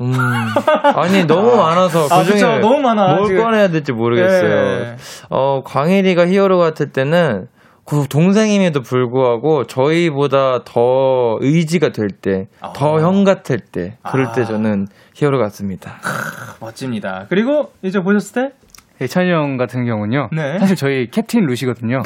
[0.00, 0.12] 음.
[0.94, 2.58] 아니, 너무 많아서 아, 그 중에 그쵸.
[2.60, 3.42] 너무 많아, 뭘 지금.
[3.42, 4.50] 꺼내야 될지 모르겠어요.
[4.50, 4.96] 예.
[5.28, 7.48] 어, 광일이가 히어로 같을 때는
[7.88, 14.44] 그 동생임에도 불구하고 저희보다 더 의지가 될 때, 더형 같을 때, 그럴 때 아.
[14.44, 15.94] 저는 히어로 같습니다.
[16.60, 17.24] 멋집니다.
[17.30, 18.50] 그리고 이제 보셨을 때?
[19.00, 20.28] 예찬이 형 같은 경우는요.
[20.32, 20.58] 네.
[20.58, 22.02] 사실 저희 캡틴 루시거든요.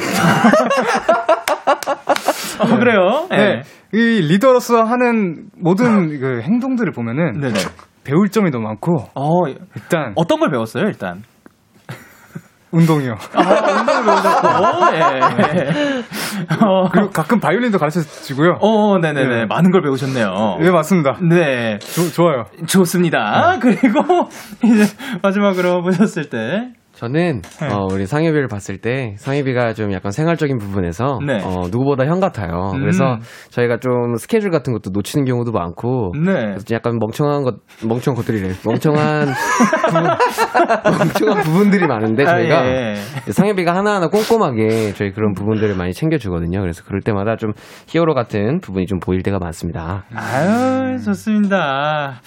[2.59, 3.27] 어, 그래요?
[3.29, 3.63] 네.
[3.93, 7.59] 이 리더로서 하는 모든 그 행동들을 보면은 네네.
[8.05, 11.23] 배울 점이 너무 많고 어, 일단 어떤 걸 배웠어요, 일단?
[12.73, 13.15] 운동이요.
[13.33, 13.41] 아,
[13.79, 14.47] 운동을 배우셨고,
[14.95, 15.19] 예.
[16.65, 18.57] 어, 그리고 가끔 바이올린도 가르쳐 주고요.
[18.61, 19.35] 어, 네네네.
[19.35, 19.45] 네.
[19.45, 20.57] 많은 걸 배우셨네요.
[20.59, 21.17] 네 맞습니다.
[21.21, 21.77] 네.
[21.79, 22.47] 조- 좋아요.
[22.65, 23.57] 좋습니다.
[23.61, 24.27] 그리고
[24.63, 24.85] 이제
[25.21, 26.69] 마지막으로 보셨을 때.
[27.03, 27.67] 저는 네.
[27.67, 31.41] 어, 우리 상혜비를 봤을 때 상혜비가 좀 약간 생활적인 부분에서 네.
[31.43, 32.71] 어, 누구보다 형 같아요.
[32.75, 32.79] 음.
[32.79, 33.17] 그래서
[33.49, 36.31] 저희가 좀 스케줄 같은 것도 놓치는 경우도 많고 네.
[36.31, 38.53] 그래서 약간 멍청한 것 멍청한 것들이래.
[38.65, 39.27] 멍청한
[39.85, 42.95] 부분, 멍청한 부분들이 많은데 저희가 아, 예.
[43.29, 46.61] 상엽이가 하나하나 꼼꼼하게 저희 그런 부분들을 많이 챙겨주거든요.
[46.61, 47.51] 그래서 그럴 때마다 좀
[47.87, 50.05] 히어로 같은 부분이 좀 보일 때가 많습니다.
[50.15, 52.21] 아유, 좋습니다.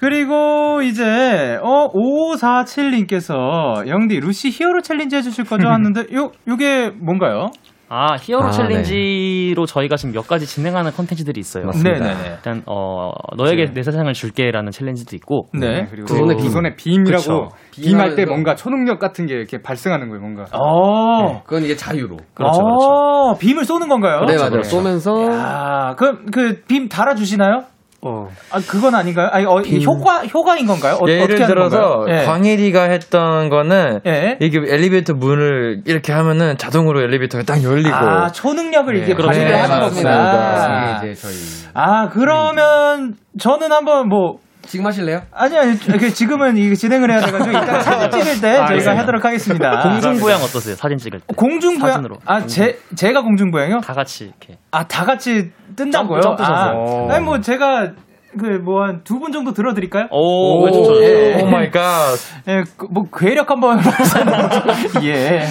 [0.00, 7.50] 그리고 이제 어 5547님께서 영디 루시 히어로 챌린지 해주실 거죠 하는데 요 요게 뭔가요?
[7.88, 11.66] 아 히어로 아, 챌린지로 저희가 지금 몇 가지 진행하는 컨텐츠들이 있어요.
[11.66, 12.00] 맞습니다.
[12.00, 12.28] 네네네.
[12.36, 17.48] 일단 어 너에게 내 세상을 줄게라는 챌린지도 있고 네, 그리고 또- 두 손에 빔이라고.
[17.70, 20.46] 빔할 때 뭔가 초능력 같은 게 이렇게 발생하는 거예요, 뭔가.
[20.52, 21.42] 어.
[21.44, 22.16] 그건 이게 자유로.
[22.34, 23.38] 그렇죠, 그렇죠.
[23.38, 24.24] 빔을 쏘는 건가요?
[24.26, 24.62] 네, 맞아요.
[24.64, 27.62] 쏘면서 아, 그럼 그 빔 달아 주시나요?
[28.02, 28.28] 어.
[28.50, 29.28] 아, 그건 아닌가요?
[29.32, 29.82] 아니, 어, 빔.
[29.82, 30.98] 효과 효과인 건가요?
[31.00, 32.16] 어, 예를 어떻게 하는 들어서 건가요?
[32.20, 32.24] 예.
[32.24, 34.36] 광일이가 했던 거는 예.
[34.40, 39.28] 이게 엘리베이터 문을 이렇게 하면은 자동으로 엘리베이터가 딱 열리고 아, 초능력을 이게 그렇죠.
[39.28, 40.98] 발휘를 네, 하는 맞습니다.
[41.00, 41.34] 이게 이제 저희
[41.74, 45.22] 아, 그러면 저는 한번 뭐 지금 하실래요?
[45.32, 48.98] 아니 아니 그 지금은 이게 진행을 해야 돼가지고 이따 사진 찍을 때 아, 저희가 네.
[48.98, 49.82] 하도록 하겠습니다.
[49.82, 50.74] 공중부양 어떠세요?
[50.76, 51.34] 사진 찍을 때.
[51.34, 52.16] 공중부양 사진으로.
[52.26, 53.80] 아제 제가 공중부양이요?
[53.80, 54.58] 다 같이 이렇게.
[54.70, 56.20] 아 다 같이 뜬다고요?
[56.20, 57.08] 점프, 점프셔서.
[57.10, 57.92] 아, 아니 뭐 제가
[58.38, 60.08] 그뭐한두분 정도 들어드릴까요?
[60.10, 61.02] 오, 왜 좋죠?
[61.02, 61.40] 예.
[61.42, 62.16] oh my god.
[62.48, 63.80] 예, 그, 뭐 괴력 한번
[65.04, 65.46] 예.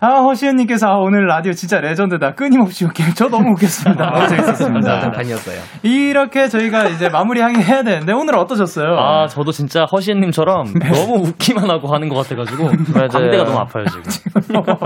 [0.00, 2.34] 아 허시은님께서 아, 오늘 라디오 진짜 레전드다.
[2.34, 3.08] 끊임없이 웃겨요.
[3.14, 4.10] 저 너무 웃겼습니다.
[4.10, 5.10] 너무 재밌었습니다.
[5.10, 5.60] 단이었어요.
[5.82, 8.96] 이렇게 저희가 이제 마무리 해야 되는데 오늘 어떠셨어요?
[8.98, 10.90] 아, 저도 진짜 허시엔님처럼 네.
[10.90, 12.68] 너무 웃기만 하고 하는 것 같아가지고
[13.10, 14.02] 광대가 너무 아파요 지금.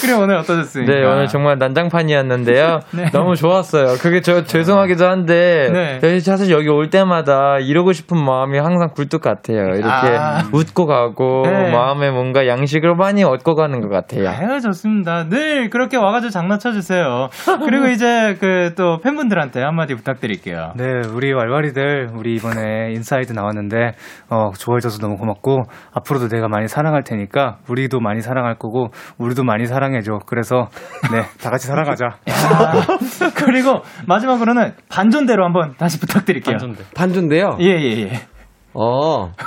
[0.00, 0.92] 그래 오늘 어떠셨습니까?
[0.92, 2.80] 네, 오늘 정말 난장판이었는데요.
[2.94, 3.10] 네.
[3.12, 3.96] 너무 좋았어요.
[4.00, 6.20] 그게 저 죄송하기도 한데, 네.
[6.20, 9.58] 사실 여기 올 때마다 이러고 싶은 마음이 항상 굴뚝 같아요.
[9.74, 10.42] 이렇게 아.
[10.52, 11.70] 웃고 가고, 네.
[11.70, 14.24] 마음에 뭔가 양식을 많이 얻고 가는 것 같아요.
[14.44, 15.28] 아유, 좋습니다.
[15.28, 17.28] 늘 그렇게 와가지고 장난쳐주세요.
[17.64, 20.72] 그리고 이제 그 또 팬분들한테 한마디 부탁드릴게요.
[20.76, 23.92] 네, 우리 왈왈이들, 우리 이번에 Inside 나왔는데,
[24.30, 28.88] 어, 좋아해줘서 너무 고맙고, 앞으로도 내가 많이 사랑할 테니까, 우리도 많이 사랑할 거고,
[29.18, 30.20] 우리도 많이 사랑해줘.
[30.26, 30.68] 그래서,
[31.12, 32.18] 네, 다 같이 사랑하자.
[33.36, 36.56] 그리고 마지막으로는 반전대로 한번 다시 부탁드릴게요.
[36.58, 36.84] 반전대.
[36.94, 37.56] 반전데요?
[37.60, 38.12] 예, 예, 예.
[38.74, 39.30] 어.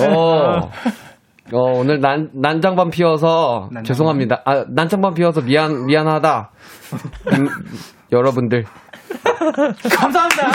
[0.00, 0.70] 어.
[1.52, 4.42] 어, 오늘 난, 난장반 피워서 죄송합니다.
[4.44, 6.50] 아, 난장반 피워서 미안, 미안하다.
[7.32, 7.48] 음,
[8.10, 8.64] 여러분들.
[9.96, 10.48] 감사합니다.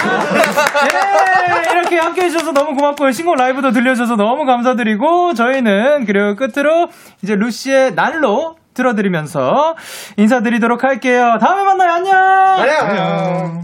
[1.65, 3.11] 예, 이렇게 함께 해주셔서 너무 고맙고요.
[3.11, 6.89] 신곡 라이브도 들려줘서 너무 감사드리고, 저희는 그리고 끝으로
[7.23, 9.75] 이제 루시의 날로 들어드리면서
[10.17, 11.37] 인사드리도록 할게요.
[11.39, 11.91] 다음에 만나요.
[11.93, 12.15] 안녕!
[12.17, 13.63] 안녕!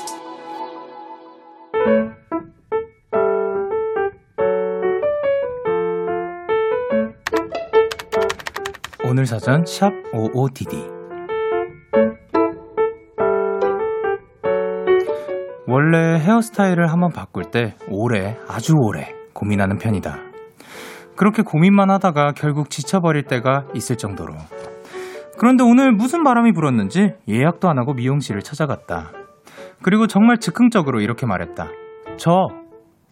[9.21, 10.89] 오늘 사전 샵 55DD
[15.67, 20.17] 원래 헤어스타일을 한번 바꿀 때 오래, 아주 오래 고민하는 편이다.
[21.15, 24.33] 그렇게 고민만 하다가 결국 지쳐버릴 때가 있을 정도로.
[25.37, 29.11] 그런데 오늘 무슨 바람이 불었는지 예약도 안 하고 미용실을 찾아갔다.
[29.83, 31.67] 그리고 정말 즉흥적으로 이렇게 말했다.
[32.17, 32.47] 저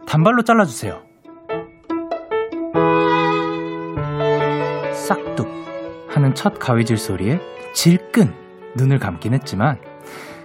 [0.07, 1.08] 단발로 잘라주세요.
[6.19, 7.39] 하는 첫 가위질 소리에
[7.73, 8.33] 질끈
[8.75, 9.79] 눈을 감긴 했지만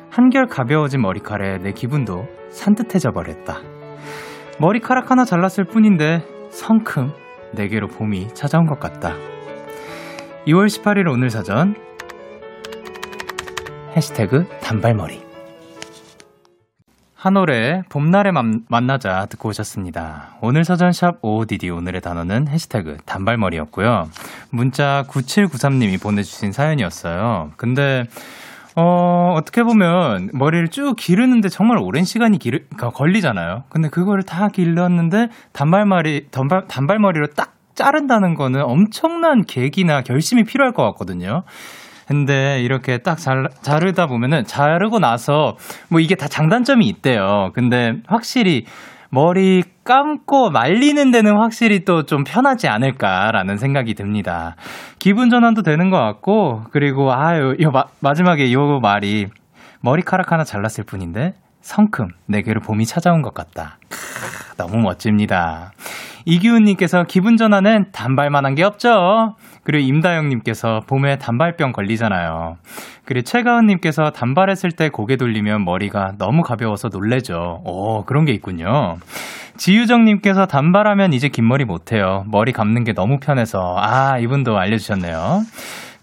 [0.08, 3.58] 한결 가벼워진 머리카락에 내 기분도 산뜻해져 버렸다.
[4.60, 7.10] 머리카락 하나 잘랐을 뿐인데 성큼
[7.54, 9.14] 내게로 봄이 찾아온 것 같다.
[10.46, 11.74] 2월 18일 오늘 사전
[13.96, 15.33] 해시태그 단발머리
[17.24, 20.36] 한올의 봄날에 만, 만나자 듣고 오셨습니다.
[20.42, 24.10] 오늘 사전샵 OODD 오늘의 단어는 해시태그 단발머리였고요.
[24.50, 27.52] 문자 9793님이 보내주신 사연이었어요.
[27.56, 28.04] 근데
[28.76, 33.64] 어, 어떻게 보면 머리를 쭉 기르는데 정말 오랜 시간이 기르, 그러니까 걸리잖아요.
[33.70, 40.82] 근데 그거를 다 길렀는데 단발머리, 단발, 단발머리로 딱 자른다는 거는 엄청난 계기나 결심이 필요할 것
[40.90, 41.44] 같거든요.
[42.06, 45.56] 근데 이렇게 딱 잘, 자르다 보면은 자르고 나서
[45.88, 47.50] 뭐 이게 다 장단점이 있대요.
[47.54, 48.64] 근데 확실히
[49.10, 54.56] 머리 감고 말리는 데는 확실히 또 좀 편하지 않을까라는 생각이 듭니다.
[54.98, 59.28] 기분 전환도 되는 것 같고, 그리고, 아유, 요, 마, 마지막에 요 말이
[59.80, 63.78] 머리카락 하나 잘랐을 뿐인데, 성큼 내게로 봄이 찾아온 것 같다.
[63.88, 65.72] 크, 너무 멋집니다.
[66.26, 69.36] 이기훈님께서 기분 전환은 단발만한 게 없죠.
[69.64, 72.56] 그리고 임다영님께서 봄에 단발병 걸리잖아요.
[73.04, 77.62] 그리고 최가은님께서 단발했을 때 고개 돌리면 머리가 너무 가벼워서 놀래죠.
[77.64, 78.96] 오, 그런 게 있군요.
[79.56, 82.24] 지유정님께서 단발하면 이제 긴 머리 못해요.
[82.30, 83.76] 머리 감는 게 너무 편해서.
[83.78, 85.42] 아, 이분도 알려주셨네요.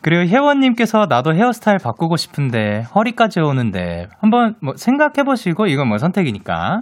[0.02, 6.82] 그리고 혜원님께서 나도 헤어스타일 바꾸고 싶은데 허리까지 오는데 한번 뭐 생각해보시고 이건 뭐 선택이니까.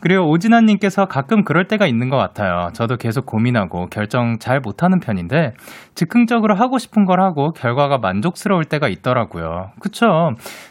[0.00, 2.68] 그리고 오진아님께서 가끔 그럴 때가 있는 것 같아요.
[2.74, 5.54] 저도 계속 고민하고 결정 잘 못하는 편인데
[5.94, 9.70] 즉흥적으로 하고 싶은 걸 하고 결과가 만족스러울 때가 있더라고요.
[9.80, 10.06] 그쵸?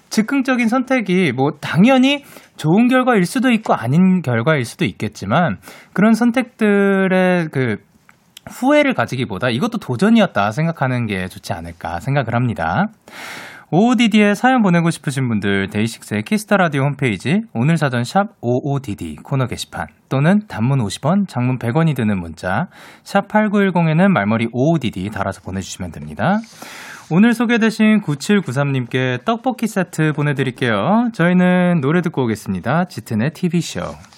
[0.10, 2.24] 즉흥적인 선택이 뭐 당연히
[2.56, 5.58] 좋은 결과일 수도 있고 아닌 결과일 수도 있겠지만
[5.94, 7.78] 그런 선택들의 그
[8.50, 12.88] 후회를 가지기보다 이것도 도전이었다 생각하는 게 좋지 않을까 생각을 합니다.
[13.72, 19.48] OODD에 사연 보내고 싶으신 분들 데이식스의 키스 더 라디오 홈페이지 오늘 사전 샵 OODD 코너
[19.48, 22.68] 게시판 또는 단문 50원, 장문 100원이 드는 문자
[23.04, 26.40] 샵 8910에는 말머리 OODD 달아서 보내주시면 됩니다.
[27.12, 31.10] 오늘 소개되신 9793님께 떡볶이 세트 보내드릴게요.
[31.14, 32.86] 저희는 노래 듣고 오겠습니다.
[32.86, 34.15] 짙은의 TV쇼.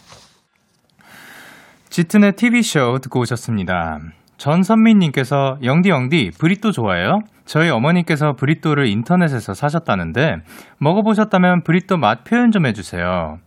[1.98, 3.98] 짙은의 TV쇼 듣고 오셨습니다.
[4.38, 7.22] 전선미님께서 영디 영디 브리또 좋아해요?
[7.46, 10.36] 저희 어머니께서 브리또를 인터넷에서 사셨다는데
[10.78, 13.40] 먹어보셨다면 브리또 맛 표현 좀 해주세요.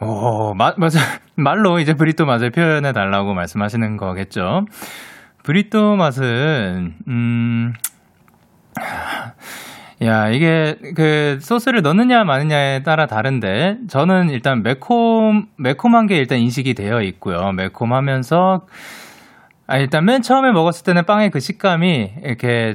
[0.00, 0.98] 오, 마, 맞아.
[1.36, 4.64] 말로 이제 브리또 맛을 표현해 달라고 말씀하시는 거겠죠.
[5.42, 7.74] 브리또 맛은 음.
[10.02, 16.74] 야, 이게 그 소스를 넣느냐 마느냐에 따라 다른데 저는 일단 매콤 매콤한 게 일단 인식이
[16.74, 17.52] 되어 있고요.
[17.52, 18.60] 매콤하면서
[19.66, 22.74] 아, 일단 맨 처음에 먹었을 때는 빵의 그 식감이 이렇게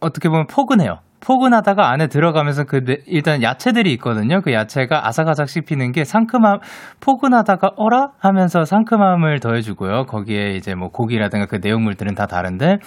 [0.00, 0.98] 어떻게 보면 포근해요.
[1.20, 4.40] 포근하다가 안에 들어가면서 그 네- 일단 야채들이 있거든요.
[4.42, 6.58] 그 야채가 아삭아삭 씹히는 게 상큼함
[7.00, 10.04] 포근하다가 어라 하면서 상큼함을 더해주고요.
[10.06, 12.78] 거기에 이제 뭐 고기라든가 그 내용물들은 다 다른데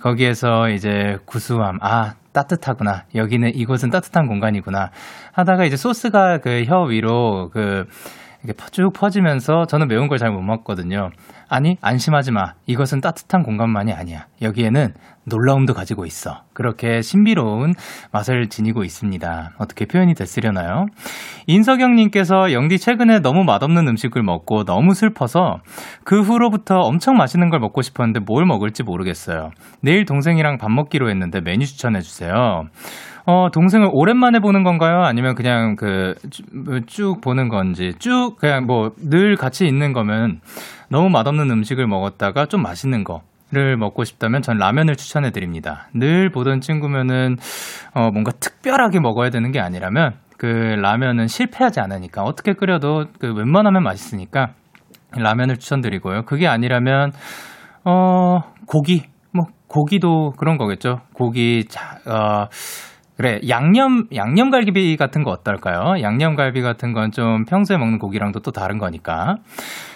[0.00, 4.90] 거기에서 이제 구수함 아 따뜻하구나 여기는 이곳은 따뜻한 공간이구나
[5.32, 7.84] 하다가 이제 소스가 그 혀 위로 그
[8.44, 11.10] 이렇게 퍼- 쭉 퍼지면서 저는 매운 걸 잘 못 먹거든요.
[11.54, 12.54] 아니, 안심하지 마.
[12.64, 14.24] 이것은 따뜻한 공간만이 아니야.
[14.40, 14.94] 여기에는
[15.26, 16.44] 놀라움도 가지고 있어.
[16.54, 17.74] 그렇게 신비로운
[18.10, 19.50] 맛을 지니고 있습니다.
[19.58, 20.86] 어떻게 표현이 됐으려나요?
[21.48, 25.58] 인석영님께서 영디 최근에 너무 맛없는 음식을 먹고 너무 슬퍼서
[26.04, 29.50] 그 후로부터 엄청 맛있는 걸 먹고 싶었는데 뭘 먹을지 모르겠어요.
[29.82, 32.64] 내일 동생이랑 밥 먹기로 했는데 메뉴 추천해주세요.
[33.24, 35.02] 어, 동생을 오랜만에 보는 건가요?
[35.04, 36.14] 아니면 그냥 그,
[36.88, 40.40] 쭉 보는 건지, 쭉 그냥 뭐 늘 같이 있는 거면
[40.92, 43.22] 너무 맛없는 음식을 먹었다가 좀 맛있는 거.
[43.54, 45.88] 를 먹고 싶다면 전 라면을 추천해 드립니다.
[45.94, 47.36] 늘 보던 친구면은
[47.94, 53.82] 어 뭔가 특별하게 먹어야 되는 게 아니라면 그 라면은 실패하지 않으니까 어떻게 끓여도 그 웬만하면
[53.82, 54.54] 맛있으니까
[55.18, 56.22] 라면을 추천드리고요.
[56.22, 57.12] 그게 아니라면
[57.84, 61.00] 어 고기 뭐 고기도 그런 거겠죠.
[61.12, 62.46] 고기 자 어,
[63.18, 66.00] 그래 양념 양념갈비 같은 거 어떨까요?
[66.00, 69.36] 양념갈비 같은 건 좀 평소에 먹는 고기랑도 또 다른 거니까.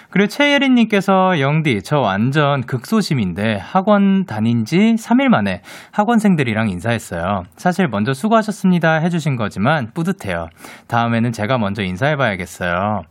[0.09, 7.43] 그리고 최예린님께서 영디 저 완전 극소심인데 학원 다닌 지 3일 만에 학원생들이랑 인사했어요.
[7.57, 10.47] 사실 먼저 수고하셨습니다 해주신 거지만 뿌듯해요.
[10.87, 13.03] 다음에는 제가 먼저 인사해봐야겠어요.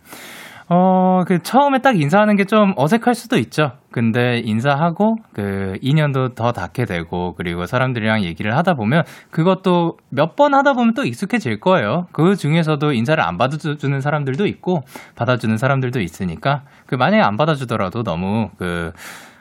[0.69, 3.73] 어, 그 처음에 딱 인사하는 게 좀 어색할 수도 있죠.
[3.93, 10.55] 근데 인사하고 그 인연도 더 닿게 되고 그리고 사람들이랑 얘기를 하다 보면 그것도 몇 번
[10.55, 12.07] 하다 보면 또 익숙해질 거예요.
[12.13, 14.83] 그 중에서도 인사를 안 받아주는 사람들도 있고
[15.17, 18.93] 받아주는 사람들도 있으니까 그 만약에 안 받아주더라도 너무 그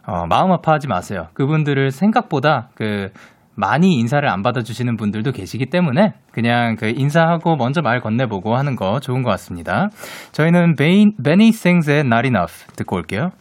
[0.08, 1.28] 어, 마음 아파하지 마세요.
[1.34, 3.10] 그분들을 생각보다 그
[3.56, 9.00] 많이 인사를 안 받아주시는 분들도 계시기 때문에 그냥 그 인사하고 먼저 말 건네보고 하는 거
[9.00, 9.90] 좋은 것 같습니다.
[10.32, 13.32] 저희는 베인, 베니 생스의 Not Enough 듣고 올게요.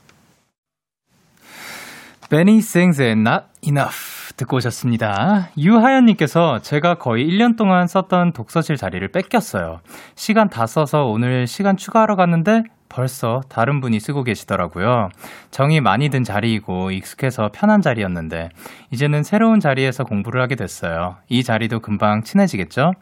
[2.31, 5.51] 베니 생스의 Not Enough 듣고 오셨습니다.
[5.59, 9.81] 유하연님께서 제가 거의 1년 동안 썼던 독서실 자리를 뺏겼어요.
[10.15, 12.63] 시간 다 써서 오늘 시간 추가하러 갔는데
[12.95, 15.09] 벌써 다른 분이 쓰고 계시더라고요.
[15.51, 18.51] 정이 많이 든 자리이고 익숙해서 편한 자리였는데
[18.93, 21.17] 이제는 새로운 자리에서 공부를 하게 됐어요.
[21.29, 22.93] 이 자리도 금방 친해지겠죠?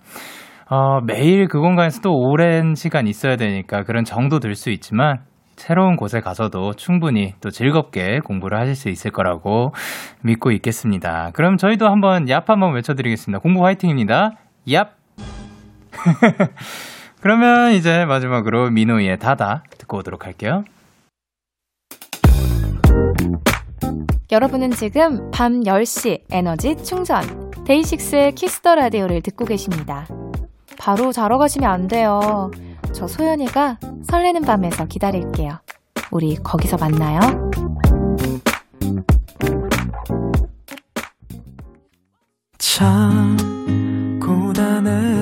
[0.71, 5.19] 어, 매일 그 공간에서 또 오랜 시간 있어야 되니까 그런 정도 들 수 있지만
[5.57, 9.73] 새로운 곳에 가서도 충분히 또 즐겁게 공부를 하실 수 있을 거라고
[10.23, 11.31] 믿고 있겠습니다.
[11.35, 13.41] 그럼 저희도 한번 얍 한번 외쳐드리겠습니다.
[13.41, 14.31] 공부 화이팅입니다.
[14.67, 14.89] 얍!
[17.23, 20.65] 그러면 이제 마지막으로 민호이의 다다 듣고 오도록 할게요.
[24.33, 30.07] 여러분은 지금 밤 10시 에너지 충전 데이식스의 키스 더 라디오를 듣고 계십니다.
[30.79, 32.51] 바로 자러 가시면 안 돼요.
[32.93, 33.79] 저 소연이가
[34.11, 35.61] 설레는 밤에서 기다릴게요.
[36.11, 37.21] 우리 거기서 만나요.
[42.59, 43.37] 참
[44.21, 45.22] 고단했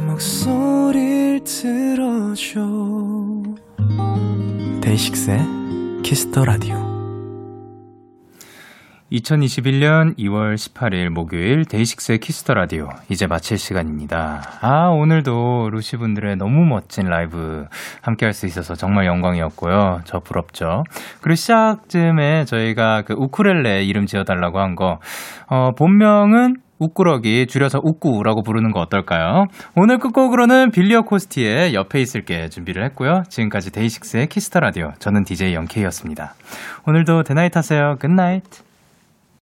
[0.21, 2.61] 목소리를 들어줘
[4.81, 5.39] 데이식스의
[6.03, 6.75] 키스 더 라디오
[9.11, 14.43] 2021년 2월 18일 목요일 데이식스의 키스 더 라디오 이제 마칠 시간입니다.
[14.61, 17.65] 아 오늘도 루시 분들의 너무 멋진 라이브
[18.01, 20.01] 함께 할 수 있어서 정말 영광이었고요.
[20.05, 20.83] 저 부럽죠.
[21.21, 24.99] 그리고 시작쯤에 저희가 그 우쿨렐레 이름 지어달라고 한 거
[25.47, 29.45] 어, 본명은 우꾸러기 줄여서 우꾸라고 부르는 거 어떨까요?
[29.75, 33.21] 오늘 끝곡으로는 빌리어 코스티의 옆에 있을게 준비를 했고요.
[33.29, 36.33] 지금까지 데이식스의 키스 더 라디오 저는 DJ 영케이였습니다.
[36.87, 37.95] 오늘도 대나잇 하세요.
[37.99, 38.70] 굿나잇.